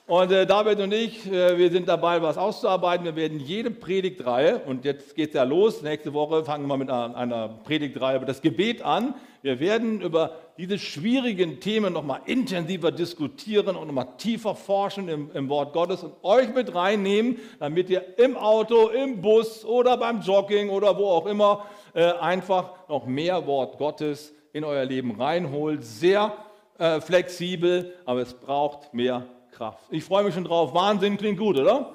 [0.08, 3.04] Und äh, David und ich, äh, wir sind dabei, was auszuarbeiten.
[3.04, 6.88] Wir werden jede Predigtreihe, und jetzt geht es ja los, nächste Woche fangen wir mit
[6.88, 9.16] einer, einer Predigtreihe über das Gebet an.
[9.42, 15.48] Wir werden über diese schwierigen Themen nochmal intensiver diskutieren und nochmal tiefer forschen im, im,
[15.48, 20.70] Wort Gottes und euch mit reinnehmen, damit ihr im Auto, im Bus oder beim Jogging
[20.70, 25.82] oder wo auch immer äh, einfach noch mehr Wort Gottes in euer Leben reinholt.
[25.82, 26.32] Sehr
[26.78, 29.26] äh, flexibel, aber es braucht mehr
[29.56, 29.84] Kraft.
[29.90, 30.74] Ich freue mich schon drauf.
[30.74, 31.94] Wahnsinn klingt gut, oder?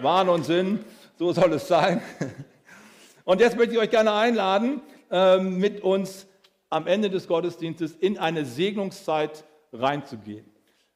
[0.00, 0.84] Wahn und Sinn,
[1.16, 2.02] so soll es sein.
[3.24, 6.26] Und jetzt möchte ich euch gerne einladen, ähm, mit uns
[6.70, 10.44] am Ende des Gottesdienstes in eine Segnungszeit reinzugehen.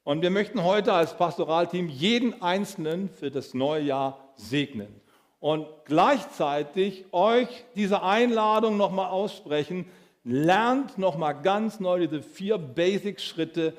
[0.03, 5.01] Und wir möchten heute als Pastoralteam jeden Einzelnen für das neue Jahr segnen.
[5.39, 9.87] Und gleichzeitig euch diese Einladung nochmal aussprechen,
[10.25, 13.75] lernt nochmal ganz neu diese vier Basic-Schritte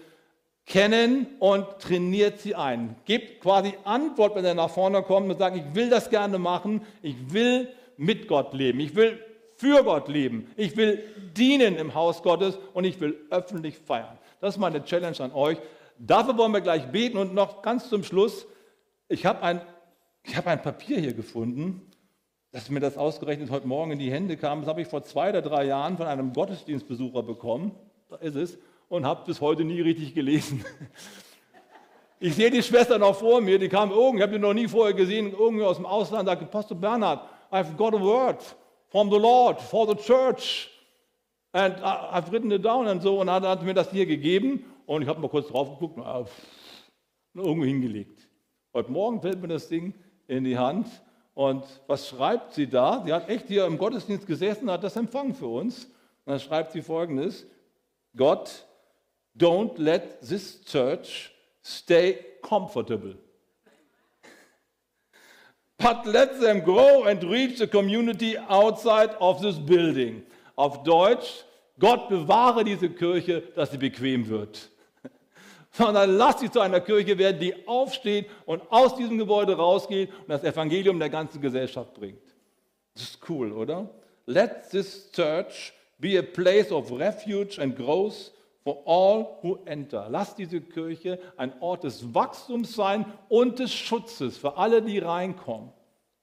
[0.67, 2.97] kennen und trainiert sie ein.
[3.05, 6.81] Gebt quasi Antwort, wenn er nach vorne kommt und sagt, ich will das gerne machen,
[7.01, 9.19] ich will mit Gott leben, ich will
[9.55, 11.03] für Gott leben, ich will
[11.35, 14.19] dienen im Haus Gottes und ich will öffentlich feiern.
[14.39, 15.57] Das ist meine Challenge an euch.
[15.97, 18.45] Dafür wollen wir gleich beten und noch ganz zum Schluss,
[19.07, 19.61] ich habe ein,
[20.35, 21.89] hab ein Papier hier gefunden,
[22.51, 24.59] dass mir das ausgerechnet heute Morgen in die Hände kam.
[24.59, 27.71] Das habe ich vor zwei oder drei Jahren von einem Gottesdienstbesucher bekommen.
[28.09, 28.57] Da ist es
[28.89, 30.63] und habe bis heute nie richtig gelesen.
[32.19, 34.67] Ich sehe die Schwester noch vor mir, die kam irgendwie, ich habe die noch nie
[34.67, 37.21] vorher gesehen, irgendwie aus dem Ausland, sagte, Pastor Bernhard,
[37.51, 38.43] I've got a word
[38.89, 40.69] from the Lord for the church.
[41.53, 43.19] And I've written it down und so.
[43.21, 46.27] Und dann hat mir das hier gegeben und ich habe mal kurz drauf geguckt und
[47.35, 48.27] irgendwo hingelegt.
[48.73, 49.93] Heute Morgen fällt mir das Ding
[50.27, 50.87] in die Hand
[51.33, 53.03] und was schreibt sie da?
[53.05, 55.85] Sie hat echt hier im Gottesdienst gesessen hat das empfangen für uns.
[55.85, 55.93] Und
[56.33, 57.47] dann schreibt sie folgendes:
[58.15, 58.66] Gott
[59.37, 61.31] Don't let this church
[61.61, 63.13] stay comfortable.
[65.77, 70.23] But let them grow and reach the community outside of this building.
[70.57, 71.43] Auf Deutsch,
[71.79, 74.69] Gott bewahre diese Kirche, dass sie bequem wird.
[75.71, 80.29] Sondern lass sie zu einer Kirche werden, die aufsteht und aus diesem Gebäude rausgeht und
[80.29, 82.23] das Evangelium der ganzen Gesellschaft bringt.
[82.95, 83.87] Das ist cool, oder?
[84.25, 88.31] Let this church be a place of refuge and growth
[88.67, 90.07] for all who enter.
[90.09, 95.71] Lass diese Kirche ein Ort des Wachstums sein und des Schutzes für alle, die reinkommen.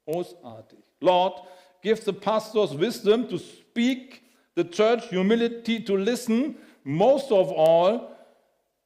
[0.04, 0.78] Großartig.
[1.00, 1.42] Lord,
[1.80, 4.20] give the pastors wisdom to speak,
[4.56, 8.14] the church humility to listen, most of all,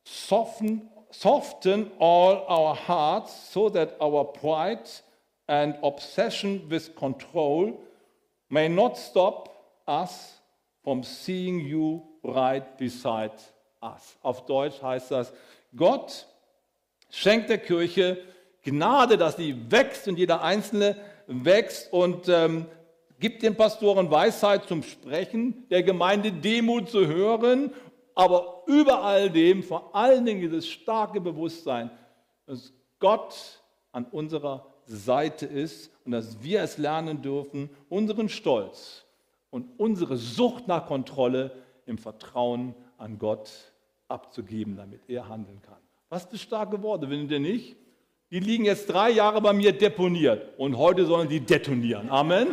[0.04, 4.88] soften, soften all our hearts so that our pride
[5.48, 7.76] and obsession with control
[8.50, 9.48] may not stop
[9.88, 10.34] us
[10.84, 13.32] from seeing you right beside
[13.82, 14.16] us.
[14.22, 15.32] Auf Deutsch heißt das,
[15.74, 16.26] Gott
[17.10, 18.18] schenkt der Kirche
[18.62, 22.66] Gnade, dass sie wächst und jeder Einzelne wächst und ähm,
[23.20, 27.72] gibt den Pastoren Weisheit zum Sprechen, der Gemeinde Demut zu hören,
[28.14, 31.90] aber über all dem vor allen Dingen dieses starke Bewusstsein,
[32.46, 33.62] dass Gott
[33.92, 39.04] an unserer Seite ist und dass wir es lernen dürfen, unseren Stolz
[39.50, 41.52] und unsere Sucht nach Kontrolle
[41.89, 43.51] im Vertrauen an Gott
[44.09, 45.78] abzugeben, damit er handeln kann.
[46.09, 47.76] Was für starke Worte, findet ihr nicht?
[48.30, 52.11] die liegen jetzt drei Jahre bei mir deponiert und heute sollen die detonieren.
[52.11, 52.49] Amen.